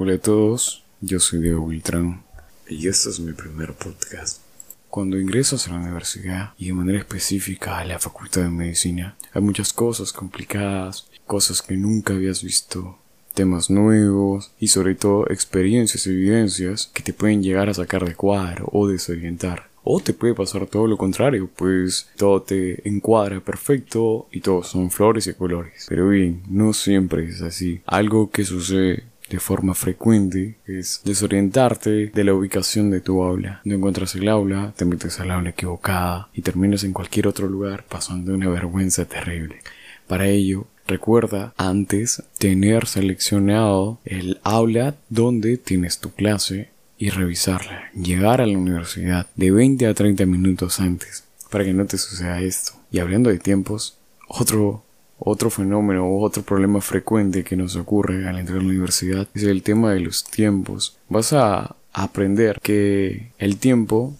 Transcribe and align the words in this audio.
Hola 0.00 0.14
a 0.14 0.18
todos, 0.18 0.84
yo 1.00 1.18
soy 1.18 1.40
Diego 1.40 1.62
Wiltrán 1.62 2.22
y 2.68 2.86
este 2.86 3.10
es 3.10 3.18
mi 3.18 3.32
primer 3.32 3.72
podcast. 3.72 4.40
Cuando 4.88 5.18
ingresas 5.18 5.66
a 5.66 5.72
la 5.72 5.80
universidad 5.80 6.52
y 6.56 6.68
de 6.68 6.72
manera 6.72 7.00
específica 7.00 7.78
a 7.78 7.84
la 7.84 7.98
Facultad 7.98 8.42
de 8.42 8.50
Medicina, 8.50 9.16
hay 9.32 9.42
muchas 9.42 9.72
cosas 9.72 10.12
complicadas, 10.12 11.08
cosas 11.26 11.62
que 11.62 11.76
nunca 11.76 12.14
habías 12.14 12.44
visto, 12.44 12.96
temas 13.34 13.70
nuevos 13.70 14.52
y 14.60 14.68
sobre 14.68 14.94
todo 14.94 15.28
experiencias 15.30 16.06
y 16.06 16.10
evidencias 16.10 16.92
que 16.94 17.02
te 17.02 17.12
pueden 17.12 17.42
llegar 17.42 17.68
a 17.68 17.74
sacar 17.74 18.04
de 18.04 18.14
cuadro 18.14 18.68
o 18.70 18.86
desorientar. 18.86 19.66
O 19.82 19.98
te 19.98 20.12
puede 20.12 20.34
pasar 20.34 20.68
todo 20.68 20.86
lo 20.86 20.96
contrario, 20.96 21.50
pues 21.56 22.08
todo 22.16 22.42
te 22.42 22.88
encuadra 22.88 23.40
perfecto 23.40 24.28
y 24.30 24.42
todos 24.42 24.68
son 24.68 24.92
flores 24.92 25.26
y 25.26 25.34
colores. 25.34 25.86
Pero 25.88 26.10
bien, 26.10 26.44
no 26.48 26.72
siempre 26.72 27.28
es 27.28 27.42
así. 27.42 27.80
Algo 27.84 28.30
que 28.30 28.44
sucede 28.44 29.02
de 29.30 29.40
forma 29.40 29.74
frecuente 29.74 30.58
es 30.66 31.00
desorientarte 31.04 32.06
de 32.06 32.24
la 32.24 32.34
ubicación 32.34 32.90
de 32.90 33.00
tu 33.00 33.22
aula. 33.22 33.60
No 33.64 33.74
encuentras 33.74 34.14
el 34.14 34.28
aula, 34.28 34.72
te 34.76 34.84
metes 34.84 35.20
al 35.20 35.30
aula 35.30 35.50
equivocada 35.50 36.28
y 36.32 36.42
terminas 36.42 36.84
en 36.84 36.92
cualquier 36.92 37.26
otro 37.26 37.48
lugar 37.48 37.84
pasando 37.88 38.34
una 38.34 38.48
vergüenza 38.48 39.04
terrible. 39.04 39.60
Para 40.06 40.26
ello, 40.26 40.66
recuerda 40.86 41.52
antes 41.56 42.22
tener 42.38 42.86
seleccionado 42.86 44.00
el 44.04 44.40
aula 44.42 44.94
donde 45.10 45.58
tienes 45.58 45.98
tu 45.98 46.12
clase 46.12 46.70
y 46.96 47.10
revisarla. 47.10 47.90
Llegar 47.94 48.40
a 48.40 48.46
la 48.46 48.58
universidad 48.58 49.26
de 49.36 49.50
20 49.50 49.86
a 49.86 49.94
30 49.94 50.26
minutos 50.26 50.80
antes 50.80 51.24
para 51.50 51.64
que 51.64 51.72
no 51.72 51.86
te 51.86 51.98
suceda 51.98 52.40
esto. 52.40 52.72
Y 52.90 52.98
hablando 52.98 53.30
de 53.30 53.38
tiempos, 53.38 53.98
otro, 54.26 54.84
otro 55.18 55.50
fenómeno 55.50 56.06
o 56.06 56.22
otro 56.22 56.42
problema 56.42 56.80
frecuente 56.80 57.44
que 57.44 57.56
nos 57.56 57.76
ocurre 57.76 58.28
al 58.28 58.38
entrar 58.38 58.58
a 58.58 58.62
la 58.62 58.68
universidad 58.68 59.28
es 59.34 59.42
el 59.42 59.62
tema 59.62 59.92
de 59.92 60.00
los 60.00 60.24
tiempos. 60.24 60.96
Vas 61.08 61.32
a 61.32 61.76
aprender 61.92 62.60
que 62.62 63.32
el 63.38 63.58
tiempo 63.58 64.14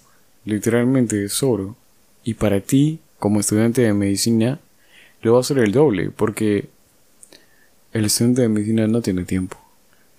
literalmente 0.45 1.25
es 1.25 1.43
oro 1.43 1.77
y 2.25 2.35
para 2.35 2.61
ti 2.61 3.01
como 3.19 3.41
estudiante 3.41 3.83
de 3.83 3.95
medicina 3.95 4.61
lo 5.23 5.35
va 5.35 5.41
a 5.41 5.45
ser 5.45 5.59
el 5.59 5.73
doble 5.73 6.11
porque 6.11 6.69
el 7.93 8.05
estudiante 8.05 8.43
de 8.43 8.49
medicina 8.49 8.87
no 8.87 9.01
tiene 9.01 9.25
tiempo. 9.25 9.57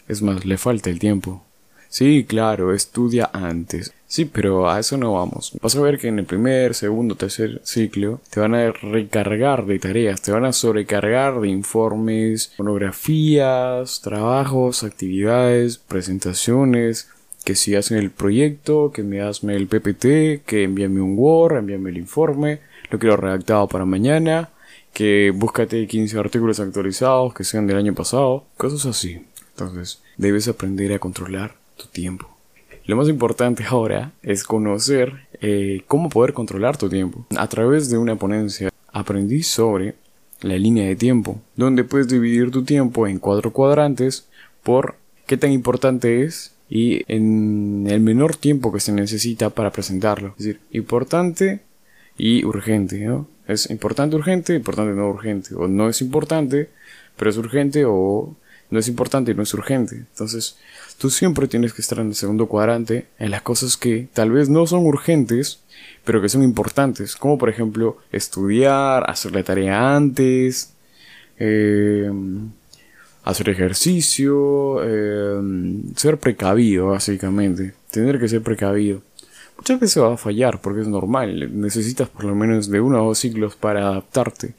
Es 0.07 0.21
más, 0.21 0.45
le 0.45 0.57
falta 0.57 0.89
el 0.89 0.99
tiempo. 0.99 1.43
Sí, 1.87 2.25
claro, 2.27 2.73
estudia 2.73 3.29
antes. 3.31 3.93
Sí, 4.09 4.25
pero 4.25 4.67
a 4.67 4.79
eso 4.79 4.97
no 4.97 5.13
vamos. 5.13 5.53
Vas 5.61 5.75
a 5.75 5.81
ver 5.81 5.99
que 5.99 6.07
en 6.07 6.17
el 6.17 6.25
primer, 6.25 6.73
segundo, 6.73 7.13
tercer 7.13 7.61
ciclo 7.63 8.21
te 8.31 8.39
van 8.39 8.55
a 8.55 8.71
recargar 8.71 9.67
de 9.67 9.77
tareas, 9.77 10.23
te 10.23 10.31
van 10.31 10.45
a 10.45 10.51
sobrecargar 10.51 11.39
de 11.39 11.49
informes, 11.49 12.51
monografías, 12.57 14.01
trabajos, 14.01 14.83
actividades, 14.83 15.77
presentaciones, 15.77 17.07
que 17.45 17.53
si 17.53 17.75
hacen 17.75 17.99
el 17.99 18.09
proyecto, 18.09 18.91
que 18.91 19.03
me 19.03 19.21
hazme 19.21 19.55
el 19.55 19.67
PPT, 19.67 20.43
que 20.43 20.63
envíame 20.63 21.01
un 21.01 21.13
Word, 21.15 21.57
envíame 21.57 21.91
el 21.91 21.97
informe, 21.97 22.61
lo 22.89 22.97
quiero 22.97 23.15
redactado 23.15 23.67
para 23.67 23.85
mañana, 23.85 24.49
que 24.91 25.31
búscate 25.35 25.85
15 25.85 26.17
artículos 26.17 26.59
actualizados 26.59 27.35
que 27.35 27.43
sean 27.43 27.67
del 27.67 27.77
año 27.77 27.93
pasado, 27.93 28.45
cosas 28.57 28.87
así. 28.87 29.21
Entonces, 29.51 30.01
debes 30.17 30.47
aprender 30.47 30.93
a 30.93 30.99
controlar 30.99 31.53
tu 31.77 31.85
tiempo. 31.85 32.38
Lo 32.89 32.95
más 32.95 33.07
importante 33.07 33.63
ahora 33.69 34.13
es 34.23 34.43
conocer 34.43 35.27
eh, 35.41 35.83
cómo 35.87 36.09
poder 36.09 36.33
controlar 36.33 36.75
tu 36.75 36.89
tiempo. 36.89 37.23
A 37.37 37.45
través 37.45 37.87
de 37.91 37.99
una 37.99 38.15
ponencia 38.15 38.71
aprendí 38.91 39.43
sobre 39.43 39.93
la 40.41 40.57
línea 40.57 40.87
de 40.87 40.95
tiempo, 40.95 41.39
donde 41.55 41.83
puedes 41.83 42.07
dividir 42.07 42.49
tu 42.49 42.63
tiempo 42.63 43.05
en 43.05 43.19
cuatro 43.19 43.53
cuadrantes 43.53 44.27
por 44.63 44.95
qué 45.27 45.37
tan 45.37 45.51
importante 45.51 46.23
es 46.23 46.55
y 46.67 47.03
en 47.07 47.85
el 47.87 47.99
menor 47.99 48.35
tiempo 48.35 48.73
que 48.73 48.79
se 48.79 48.91
necesita 48.91 49.51
para 49.51 49.71
presentarlo. 49.71 50.29
Es 50.39 50.45
decir, 50.45 50.59
importante 50.71 51.59
y 52.17 52.43
urgente, 52.43 53.05
¿no? 53.05 53.27
Es 53.47 53.69
importante, 53.69 54.15
urgente, 54.15 54.55
importante, 54.55 54.95
no 54.95 55.09
urgente. 55.09 55.53
O 55.53 55.67
no 55.67 55.89
es 55.89 56.01
importante, 56.01 56.69
pero 57.17 57.29
es 57.29 57.37
urgente 57.37 57.85
o 57.85 58.35
no 58.69 58.79
es 58.79 58.87
importante 58.87 59.31
y 59.31 59.35
no 59.35 59.43
es 59.43 59.53
urgente. 59.53 59.95
Entonces, 59.95 60.57
tú 60.97 61.09
siempre 61.09 61.47
tienes 61.47 61.73
que 61.73 61.81
estar 61.81 61.99
en 61.99 62.07
el 62.07 62.15
segundo 62.15 62.47
cuadrante 62.47 63.07
en 63.17 63.31
las 63.31 63.41
cosas 63.41 63.77
que 63.77 64.07
tal 64.13 64.31
vez 64.31 64.49
no 64.49 64.67
son 64.67 64.85
urgentes, 64.85 65.61
pero 66.05 66.21
que 66.21 66.29
son 66.29 66.43
importantes. 66.43 67.15
Como 67.15 67.37
por 67.37 67.49
ejemplo, 67.49 67.97
estudiar, 68.11 69.09
hacer 69.09 69.33
la 69.33 69.43
tarea 69.43 69.95
antes, 69.95 70.73
eh, 71.39 72.11
hacer 73.23 73.49
ejercicio, 73.49 74.81
eh, 74.83 75.41
ser 75.95 76.19
precavido, 76.19 76.87
básicamente. 76.87 77.73
Tener 77.91 78.19
que 78.19 78.27
ser 78.27 78.43
precavido. 78.43 79.01
Muchas 79.57 79.79
veces 79.79 80.01
va 80.01 80.13
a 80.13 80.17
fallar 80.17 80.61
porque 80.61 80.81
es 80.81 80.87
normal. 80.87 81.59
Necesitas 81.59 82.07
por 82.07 82.23
lo 82.23 82.35
menos 82.35 82.69
de 82.69 82.79
uno 82.79 83.03
o 83.03 83.07
dos 83.07 83.19
ciclos 83.19 83.55
para 83.55 83.87
adaptarte 83.87 84.53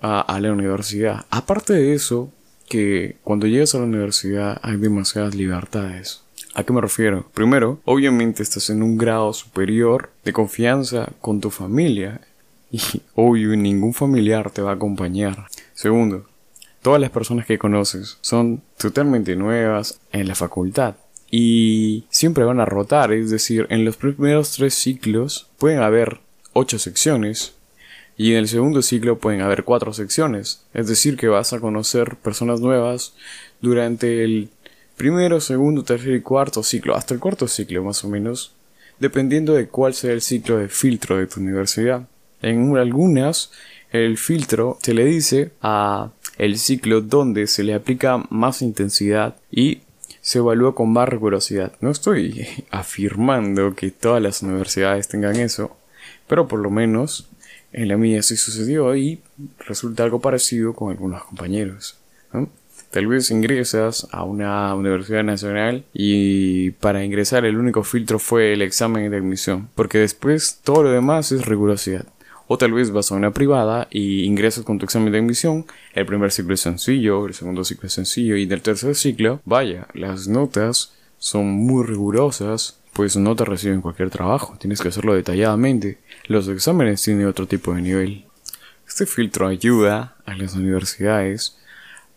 a 0.00 0.38
la 0.40 0.52
universidad. 0.52 1.26
Aparte 1.30 1.74
de 1.74 1.92
eso, 1.92 2.32
que 2.68 3.16
cuando 3.24 3.46
llegas 3.46 3.74
a 3.74 3.78
la 3.78 3.84
universidad 3.84 4.58
hay 4.62 4.76
demasiadas 4.76 5.34
libertades. 5.34 6.22
¿A 6.54 6.64
qué 6.64 6.72
me 6.72 6.80
refiero? 6.80 7.26
Primero, 7.32 7.80
obviamente 7.84 8.42
estás 8.42 8.68
en 8.70 8.82
un 8.82 8.98
grado 8.98 9.32
superior 9.32 10.10
de 10.24 10.32
confianza 10.32 11.10
con 11.20 11.40
tu 11.40 11.50
familia 11.50 12.20
y 12.70 12.80
obvio 13.14 13.56
ningún 13.56 13.94
familiar 13.94 14.50
te 14.50 14.62
va 14.62 14.72
a 14.72 14.74
acompañar. 14.74 15.46
Segundo, 15.74 16.26
todas 16.82 17.00
las 17.00 17.10
personas 17.10 17.46
que 17.46 17.58
conoces 17.58 18.18
son 18.20 18.62
totalmente 18.76 19.36
nuevas 19.36 20.00
en 20.12 20.28
la 20.28 20.34
facultad 20.34 20.96
y 21.30 22.04
siempre 22.10 22.44
van 22.44 22.60
a 22.60 22.66
rotar, 22.66 23.10
es 23.12 23.30
decir, 23.30 23.66
en 23.70 23.86
los 23.86 23.96
primeros 23.96 24.52
tres 24.52 24.74
ciclos 24.74 25.48
pueden 25.56 25.80
haber 25.80 26.20
ocho 26.52 26.78
secciones 26.78 27.54
y 28.22 28.30
en 28.30 28.38
el 28.38 28.46
segundo 28.46 28.82
ciclo 28.82 29.18
pueden 29.18 29.40
haber 29.40 29.64
cuatro 29.64 29.92
secciones, 29.92 30.62
es 30.74 30.86
decir, 30.86 31.16
que 31.16 31.26
vas 31.26 31.52
a 31.52 31.58
conocer 31.58 32.14
personas 32.18 32.60
nuevas 32.60 33.14
durante 33.60 34.22
el 34.22 34.48
primero, 34.96 35.40
segundo, 35.40 35.82
tercer 35.82 36.14
y 36.14 36.20
cuarto 36.20 36.62
ciclo, 36.62 36.94
hasta 36.94 37.14
el 37.14 37.18
cuarto 37.18 37.48
ciclo 37.48 37.82
más 37.82 38.04
o 38.04 38.08
menos, 38.08 38.52
dependiendo 39.00 39.54
de 39.54 39.66
cuál 39.66 39.92
sea 39.94 40.12
el 40.12 40.20
ciclo 40.20 40.58
de 40.58 40.68
filtro 40.68 41.16
de 41.16 41.26
tu 41.26 41.40
universidad. 41.40 42.06
En 42.42 42.76
algunas, 42.76 43.50
el 43.90 44.16
filtro 44.18 44.78
se 44.80 44.94
le 44.94 45.04
dice 45.04 45.50
a 45.60 46.12
el 46.38 46.58
ciclo 46.58 47.00
donde 47.00 47.48
se 47.48 47.64
le 47.64 47.74
aplica 47.74 48.22
más 48.30 48.62
intensidad 48.62 49.34
y 49.50 49.80
se 50.20 50.38
evalúa 50.38 50.76
con 50.76 50.92
más 50.92 51.08
rigurosidad. 51.08 51.72
No 51.80 51.90
estoy 51.90 52.46
afirmando 52.70 53.74
que 53.74 53.90
todas 53.90 54.22
las 54.22 54.44
universidades 54.44 55.08
tengan 55.08 55.34
eso, 55.40 55.76
pero 56.28 56.46
por 56.46 56.60
lo 56.60 56.70
menos 56.70 57.28
en 57.72 57.88
la 57.88 57.96
mía 57.96 58.22
sí 58.22 58.36
sucedió 58.36 58.94
y 58.96 59.20
resulta 59.66 60.04
algo 60.04 60.20
parecido 60.20 60.74
con 60.74 60.90
algunos 60.90 61.24
compañeros. 61.24 61.98
Tal 62.90 63.06
vez 63.06 63.30
ingresas 63.30 64.06
a 64.12 64.22
una 64.22 64.74
universidad 64.74 65.24
nacional 65.24 65.84
y 65.94 66.72
para 66.72 67.02
ingresar 67.02 67.46
el 67.46 67.56
único 67.56 67.84
filtro 67.84 68.18
fue 68.18 68.52
el 68.52 68.60
examen 68.60 69.10
de 69.10 69.16
admisión, 69.16 69.70
porque 69.74 69.96
después 69.96 70.60
todo 70.62 70.82
lo 70.82 70.90
demás 70.90 71.32
es 71.32 71.46
rigurosidad. 71.46 72.04
O 72.48 72.58
tal 72.58 72.72
vez 72.72 72.90
vas 72.90 73.10
a 73.10 73.14
una 73.14 73.30
privada 73.30 73.88
y 73.90 74.24
ingresas 74.24 74.64
con 74.64 74.78
tu 74.78 74.84
examen 74.84 75.10
de 75.10 75.20
admisión, 75.20 75.64
el 75.94 76.04
primer 76.04 76.32
ciclo 76.32 76.52
es 76.52 76.60
sencillo, 76.60 77.26
el 77.26 77.32
segundo 77.32 77.64
ciclo 77.64 77.86
es 77.86 77.94
sencillo 77.94 78.36
y 78.36 78.44
del 78.44 78.60
tercer 78.60 78.94
ciclo, 78.94 79.40
vaya, 79.46 79.86
las 79.94 80.28
notas 80.28 80.92
son 81.16 81.46
muy 81.46 81.86
rigurosas, 81.86 82.81
pues 82.92 83.16
no 83.16 83.34
te 83.34 83.44
reciben 83.44 83.80
cualquier 83.80 84.10
trabajo, 84.10 84.56
tienes 84.58 84.80
que 84.80 84.88
hacerlo 84.88 85.14
detalladamente. 85.14 85.98
Los 86.26 86.48
exámenes 86.48 87.02
tienen 87.02 87.26
otro 87.26 87.46
tipo 87.46 87.74
de 87.74 87.82
nivel. 87.82 88.26
Este 88.86 89.06
filtro 89.06 89.46
ayuda 89.46 90.16
a 90.26 90.34
las 90.34 90.54
universidades 90.54 91.56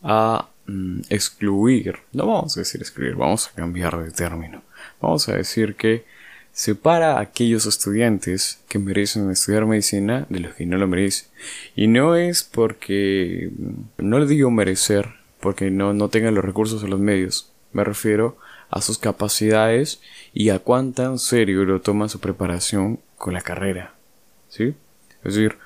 a 0.03 0.49
mm, 0.67 1.01
excluir, 1.09 1.99
no 2.11 2.27
vamos 2.27 2.57
a 2.57 2.61
decir 2.61 2.81
excluir, 2.81 3.15
vamos 3.15 3.47
a 3.47 3.55
cambiar 3.55 3.97
de 4.03 4.11
término. 4.11 4.61
Vamos 5.01 5.29
a 5.29 5.35
decir 5.35 5.75
que 5.75 6.03
separa 6.51 7.17
a 7.17 7.21
aquellos 7.21 7.65
estudiantes 7.65 8.59
que 8.67 8.79
merecen 8.79 9.29
estudiar 9.31 9.65
medicina 9.65 10.25
de 10.29 10.41
los 10.41 10.55
que 10.55 10.65
no 10.65 10.77
lo 10.77 10.87
merecen. 10.87 11.27
Y 11.75 11.87
no 11.87 12.15
es 12.15 12.43
porque, 12.43 13.49
mm, 13.57 14.05
no 14.05 14.19
le 14.19 14.25
digo 14.25 14.51
merecer, 14.51 15.13
porque 15.39 15.71
no, 15.71 15.93
no 15.93 16.09
tengan 16.09 16.35
los 16.35 16.43
recursos 16.43 16.83
o 16.83 16.87
los 16.87 16.99
medios. 16.99 17.51
Me 17.71 17.83
refiero 17.83 18.37
a 18.69 18.81
sus 18.81 18.97
capacidades 18.97 20.01
y 20.33 20.49
a 20.49 20.59
cuán 20.59 20.93
tan 20.93 21.19
serio 21.19 21.65
lo 21.65 21.81
toma 21.81 22.09
su 22.09 22.19
preparación 22.19 22.99
con 23.17 23.33
la 23.33 23.41
carrera. 23.41 23.93
¿Sí? 24.49 24.75
Es 25.23 25.35
decir, 25.35 25.57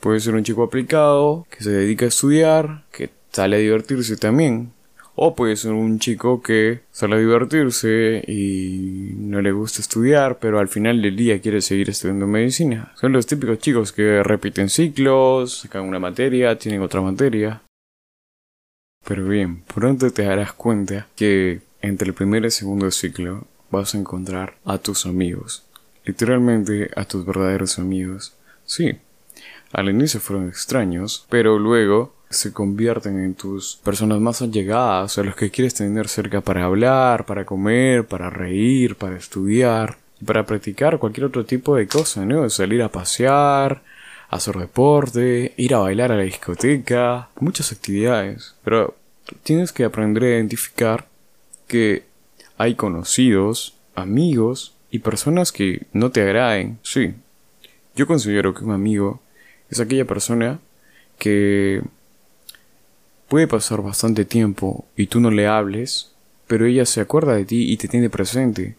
puede 0.00 0.20
ser 0.20 0.34
un 0.34 0.44
chico 0.44 0.62
aplicado, 0.62 1.46
que 1.50 1.64
se 1.64 1.70
dedica 1.70 2.04
a 2.04 2.08
estudiar, 2.08 2.84
que 2.92 3.10
sale 3.32 3.56
a 3.56 3.60
divertirse 3.60 4.16
también. 4.16 4.72
O 5.20 5.34
puede 5.34 5.56
ser 5.56 5.72
un 5.72 5.98
chico 5.98 6.42
que 6.42 6.82
sale 6.92 7.16
a 7.16 7.18
divertirse 7.18 8.22
y 8.28 9.14
no 9.16 9.40
le 9.42 9.50
gusta 9.50 9.80
estudiar, 9.80 10.38
pero 10.38 10.60
al 10.60 10.68
final 10.68 11.02
del 11.02 11.16
día 11.16 11.40
quiere 11.40 11.60
seguir 11.60 11.90
estudiando 11.90 12.28
medicina. 12.28 12.92
Son 12.94 13.10
los 13.12 13.26
típicos 13.26 13.58
chicos 13.58 13.90
que 13.90 14.22
repiten 14.22 14.68
ciclos, 14.68 15.58
sacan 15.62 15.82
una 15.82 15.98
materia, 15.98 16.56
tienen 16.56 16.82
otra 16.82 17.00
materia. 17.00 17.62
Pero 19.04 19.24
bien, 19.26 19.62
pronto 19.62 20.08
te 20.12 20.22
darás 20.22 20.52
cuenta 20.52 21.08
que 21.16 21.62
entre 21.80 22.08
el 22.08 22.14
primer 22.14 22.44
y 22.44 22.50
segundo 22.50 22.90
ciclo 22.90 23.46
vas 23.70 23.94
a 23.94 23.98
encontrar 23.98 24.54
a 24.64 24.78
tus 24.78 25.06
amigos. 25.06 25.64
Literalmente 26.04 26.90
a 26.96 27.04
tus 27.04 27.24
verdaderos 27.24 27.78
amigos. 27.78 28.34
Sí, 28.64 28.98
al 29.72 29.90
inicio 29.90 30.20
fueron 30.20 30.48
extraños, 30.48 31.26
pero 31.28 31.58
luego 31.58 32.14
se 32.30 32.52
convierten 32.52 33.18
en 33.20 33.34
tus 33.34 33.76
personas 33.76 34.20
más 34.20 34.42
allegadas, 34.42 35.18
a 35.18 35.22
los 35.22 35.36
que 35.36 35.50
quieres 35.50 35.74
tener 35.74 36.08
cerca 36.08 36.40
para 36.40 36.64
hablar, 36.64 37.26
para 37.26 37.44
comer, 37.44 38.06
para 38.06 38.30
reír, 38.30 38.96
para 38.96 39.16
estudiar, 39.16 39.98
para 40.24 40.44
practicar 40.44 40.98
cualquier 40.98 41.26
otro 41.26 41.44
tipo 41.44 41.76
de 41.76 41.86
cosa, 41.86 42.24
¿no? 42.24 42.48
Salir 42.50 42.82
a 42.82 42.90
pasear, 42.90 43.82
hacer 44.28 44.56
deporte, 44.56 45.54
ir 45.56 45.74
a 45.74 45.78
bailar 45.78 46.12
a 46.12 46.16
la 46.16 46.22
discoteca, 46.22 47.28
muchas 47.40 47.72
actividades. 47.72 48.54
Pero 48.64 48.94
tienes 49.42 49.72
que 49.72 49.84
aprender 49.84 50.24
a 50.24 50.28
identificar 50.28 51.06
que 51.68 52.02
hay 52.56 52.74
conocidos, 52.74 53.74
amigos 53.94 54.74
y 54.90 54.98
personas 54.98 55.52
que 55.52 55.86
no 55.92 56.10
te 56.10 56.22
agraden. 56.22 56.78
Sí, 56.82 57.14
yo 57.94 58.06
considero 58.06 58.54
que 58.54 58.64
un 58.64 58.72
amigo 58.72 59.20
es 59.70 59.78
aquella 59.80 60.04
persona 60.04 60.58
que 61.18 61.82
puede 63.28 63.46
pasar 63.46 63.82
bastante 63.82 64.24
tiempo 64.24 64.86
y 64.96 65.06
tú 65.06 65.20
no 65.20 65.30
le 65.30 65.46
hables, 65.46 66.12
pero 66.46 66.66
ella 66.66 66.86
se 66.86 67.00
acuerda 67.00 67.34
de 67.34 67.44
ti 67.44 67.70
y 67.70 67.76
te 67.76 67.88
tiene 67.88 68.10
presente. 68.10 68.76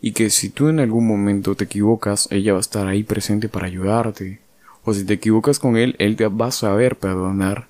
Y 0.00 0.12
que 0.12 0.30
si 0.30 0.50
tú 0.50 0.68
en 0.68 0.78
algún 0.78 1.06
momento 1.06 1.56
te 1.56 1.64
equivocas, 1.64 2.28
ella 2.30 2.52
va 2.52 2.58
a 2.58 2.60
estar 2.60 2.86
ahí 2.86 3.02
presente 3.02 3.48
para 3.48 3.66
ayudarte. 3.66 4.38
O 4.84 4.94
si 4.94 5.04
te 5.04 5.14
equivocas 5.14 5.58
con 5.58 5.76
él, 5.76 5.96
él 5.98 6.14
te 6.14 6.28
va 6.28 6.46
a 6.46 6.52
saber 6.52 6.96
perdonar 6.96 7.66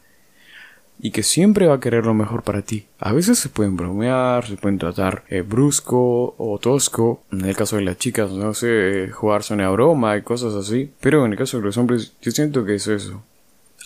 y 1.01 1.11
que 1.11 1.23
siempre 1.23 1.67
va 1.67 1.75
a 1.75 1.81
querer 1.81 2.07
lo 2.07 2.15
mejor 2.15 2.43
para 2.43 2.63
ti. 2.63 2.87
A 2.99 3.13
veces 3.13 3.39
se 3.39 3.49
pueden 3.49 3.77
bromear, 3.77 4.47
se 4.47 4.57
pueden 4.57 4.79
tratar 4.79 5.25
eh, 5.29 5.43
brusco 5.43 6.35
o 6.37 6.59
tosco. 6.59 7.23
En 7.31 7.45
el 7.45 7.57
caso 7.57 7.77
de 7.77 7.83
las 7.83 7.99
chicas, 7.99 8.31
no 8.33 8.55
sé, 8.55 9.11
jugarse 9.13 9.55
una 9.55 9.71
broma 9.71 10.17
y 10.17 10.23
cosas 10.23 10.55
así. 10.55 10.91
Pero 11.01 11.25
en 11.25 11.33
el 11.33 11.39
caso 11.39 11.59
de 11.59 11.65
los 11.65 11.77
hombres, 11.77 12.15
yo 12.21 12.31
siento 12.33 12.65
que 12.65 12.75
es 12.75 12.89
eso. 12.89 13.23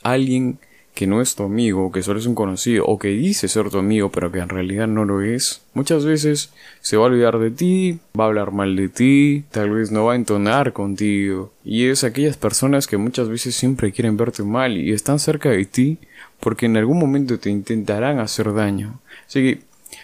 Alguien 0.02 0.58
que 0.94 1.06
no 1.06 1.22
es 1.22 1.34
tu 1.34 1.42
amigo, 1.42 1.90
que 1.90 2.02
solo 2.02 2.18
es 2.18 2.26
un 2.26 2.34
conocido, 2.34 2.84
o 2.84 2.98
que 2.98 3.08
dice 3.08 3.48
ser 3.48 3.70
tu 3.70 3.78
amigo, 3.78 4.10
pero 4.10 4.30
que 4.30 4.40
en 4.40 4.48
realidad 4.48 4.86
no 4.86 5.04
lo 5.04 5.22
es, 5.22 5.62
muchas 5.72 6.04
veces 6.04 6.52
se 6.80 6.96
va 6.96 7.04
a 7.04 7.06
olvidar 7.06 7.38
de 7.38 7.50
ti, 7.50 7.98
va 8.18 8.24
a 8.24 8.26
hablar 8.26 8.52
mal 8.52 8.76
de 8.76 8.88
ti, 8.90 9.44
tal 9.50 9.70
vez 9.70 9.90
no 9.90 10.04
va 10.04 10.12
a 10.12 10.16
entonar 10.16 10.74
contigo. 10.74 11.52
Y 11.64 11.86
es 11.86 12.04
aquellas 12.04 12.36
personas 12.36 12.86
que 12.86 12.98
muchas 12.98 13.28
veces 13.30 13.54
siempre 13.54 13.92
quieren 13.92 14.18
verte 14.18 14.42
mal 14.42 14.76
y 14.76 14.92
están 14.92 15.18
cerca 15.18 15.48
de 15.48 15.64
ti 15.64 15.98
porque 16.42 16.66
en 16.66 16.76
algún 16.76 16.98
momento 16.98 17.38
te 17.38 17.50
intentarán 17.50 18.18
hacer 18.18 18.52
daño. 18.52 18.98
Así 19.28 19.40
que 19.42 19.60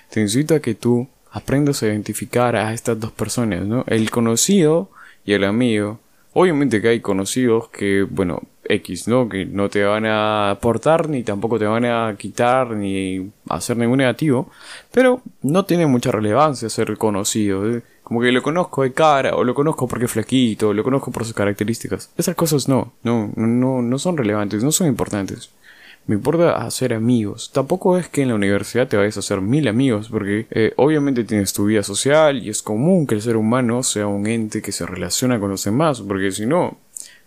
te 0.09 0.21
incito 0.21 0.55
a 0.55 0.61
que 0.61 0.77
tú 0.77 1.09
aprendas 1.33 1.83
a 1.83 1.87
identificar 1.87 2.55
a 2.55 2.73
estas 2.73 3.01
dos 3.01 3.11
personas, 3.11 3.67
¿no? 3.67 3.85
El 3.89 4.09
conocido 4.13 4.89
y 5.25 5.33
el 5.33 5.43
amigo. 5.43 5.99
Obviamente 6.35 6.81
que 6.81 6.89
hay 6.91 7.01
conocidos 7.01 7.71
que, 7.71 8.05
bueno, 8.09 8.43
X, 8.63 9.09
¿no? 9.09 9.29
Que 9.29 9.47
no 9.47 9.69
te 9.69 9.83
van 9.83 10.07
a 10.07 10.51
aportar, 10.51 11.09
ni 11.09 11.25
tampoco 11.25 11.59
te 11.59 11.65
van 11.65 11.85
a 11.85 12.15
quitar, 12.17 12.71
ni 12.71 13.33
hacer 13.49 13.77
ningún 13.77 13.99
negativo. 13.99 14.49
Pero 14.93 15.23
no 15.43 15.65
tiene 15.65 15.87
mucha 15.87 16.13
relevancia 16.13 16.69
ser 16.69 16.97
conocido. 16.99 17.69
¿eh? 17.69 17.83
Como 18.05 18.21
que 18.21 18.31
lo 18.31 18.45
conozco 18.45 18.85
de 18.85 18.93
cara, 18.93 19.35
o 19.35 19.43
lo 19.43 19.55
conozco 19.55 19.89
porque 19.89 20.05
es 20.05 20.13
flaquito, 20.13 20.69
o 20.69 20.73
lo 20.73 20.85
conozco 20.85 21.11
por 21.11 21.25
sus 21.25 21.35
características. 21.35 22.13
Esas 22.17 22.37
cosas 22.37 22.69
no, 22.69 22.93
no, 23.03 23.33
no, 23.35 23.83
no 23.83 23.99
son 23.99 24.17
relevantes, 24.17 24.63
no 24.63 24.71
son 24.71 24.87
importantes. 24.87 25.51
Me 26.09 26.15
importa 26.15 26.57
hacer 26.57 26.95
amigos. 26.95 27.51
Tampoco 27.53 27.99
es 27.99 28.09
que 28.09 28.23
en 28.23 28.29
la 28.29 28.35
universidad 28.35 28.89
te 28.89 28.97
vayas 28.97 29.19
a 29.19 29.21
hacer 29.21 29.43
mil 29.43 29.69
amigos, 29.69 30.09
porque 30.09 30.47
eh, 30.51 30.73
obviamente 30.77 31.23
tienes 31.23 31.53
tu 31.53 31.67
vida 31.67 31.83
social 31.83 32.43
y 32.43 32.49
es 32.49 32.63
común 32.63 33.07
que 33.07 33.15
el 33.15 33.21
ser 33.21 33.37
humano 33.37 33.83
sea 33.83 34.07
un 34.07 34.27
ente 34.27 34.63
que 34.63 34.73
se 34.73 34.87
relaciona 34.87 35.39
con 35.39 35.51
los 35.51 35.65
demás, 35.65 36.01
porque 36.01 36.33
si 36.33 36.47
no, 36.47 36.79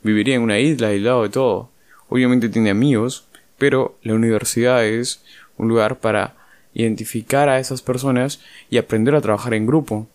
viviría 0.01 0.33
en 0.33 0.42
una 0.42 0.57
isla 0.57 0.88
aislado 0.88 1.22
de 1.22 1.30
todo. 1.30 1.69
Obviamente 2.10 2.50
tiene 2.50 2.72
amigos, 2.72 3.28
pero 3.60 4.00
la 4.01 4.16
universidad 4.16 4.83
es 4.83 5.22
un 5.57 5.68
lugar 5.68 6.00
para 6.00 6.33
identificar 6.74 7.50
a 7.50 7.60
esas 7.60 7.83
personas 7.83 8.42
y 8.72 8.80
aprender 8.80 9.13
a 9.13 9.22
trabajar 9.22 9.54
en 9.54 9.68
grupo. 9.68 10.07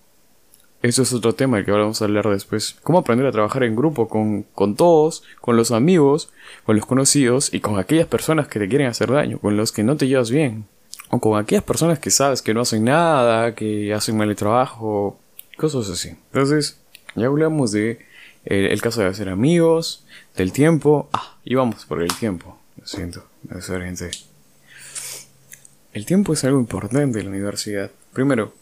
Eso 0.83 1.03
es 1.03 1.13
otro 1.13 1.35
tema 1.35 1.65
que 1.65 1.71
vamos 1.71 2.01
a 2.01 2.05
hablar 2.05 2.29
después. 2.29 2.77
Cómo 2.83 2.99
aprender 2.99 3.27
a 3.27 3.33
trabajar 3.33 3.65
en 3.65 3.75
grupo 3.75 4.09
con, 4.09 4.43
con 4.43 4.77
todos, 4.77 5.25
con 5.41 5.57
los 5.57 5.71
amigos, 5.71 6.31
con 6.65 6.77
los 6.77 6.87
conocidos 6.87 7.53
y 7.53 7.61
con 7.61 7.79
aquellas 7.79 8.07
personas 8.07 8.47
que 8.49 8.59
te 8.59 8.69
quieren 8.69 8.87
hacer 8.89 9.11
daño, 9.11 9.39
con 9.39 9.57
los 9.57 9.73
que 9.73 9.83
no 9.83 9.97
te 9.97 10.07
llevas 10.07 10.31
bien. 10.31 10.67
O 11.11 11.21
con 11.21 11.39
aquellas 11.39 11.65
personas 11.65 11.99
que 11.99 12.11
sabes 12.11 12.43
que 12.43 12.53
no 12.53 12.61
hacen 12.61 12.85
nada, 12.85 13.55
que 13.55 13.95
hacen 13.95 14.17
mal 14.17 14.29
el 14.29 14.37
trabajo, 14.37 15.19
cosas 15.57 15.89
así. 15.89 16.11
Entonces, 16.33 16.79
ya 17.15 17.27
hablamos 17.27 17.73
de 17.73 18.07
eh, 18.45 18.69
el, 18.71 18.81
caso 18.81 19.01
de 19.01 19.09
hacer 19.09 19.29
amigos, 19.29 20.05
del 20.37 20.53
tiempo. 20.53 21.09
Ah, 21.13 21.37
y 21.45 21.55
vamos 21.55 21.85
por 21.87 22.03
el 22.03 22.13
tiempo. 22.15 22.59
Lo 22.77 22.87
siento, 22.87 23.25
me 23.49 23.57
desorienté. 23.57 24.11
El 25.93 26.05
tiempo 26.05 26.35
es 26.35 26.45
algo 26.45 26.61
importante 26.61 27.19
en 27.19 27.25
la 27.25 27.31
universidad. 27.31 27.91
Primero, 28.13 28.53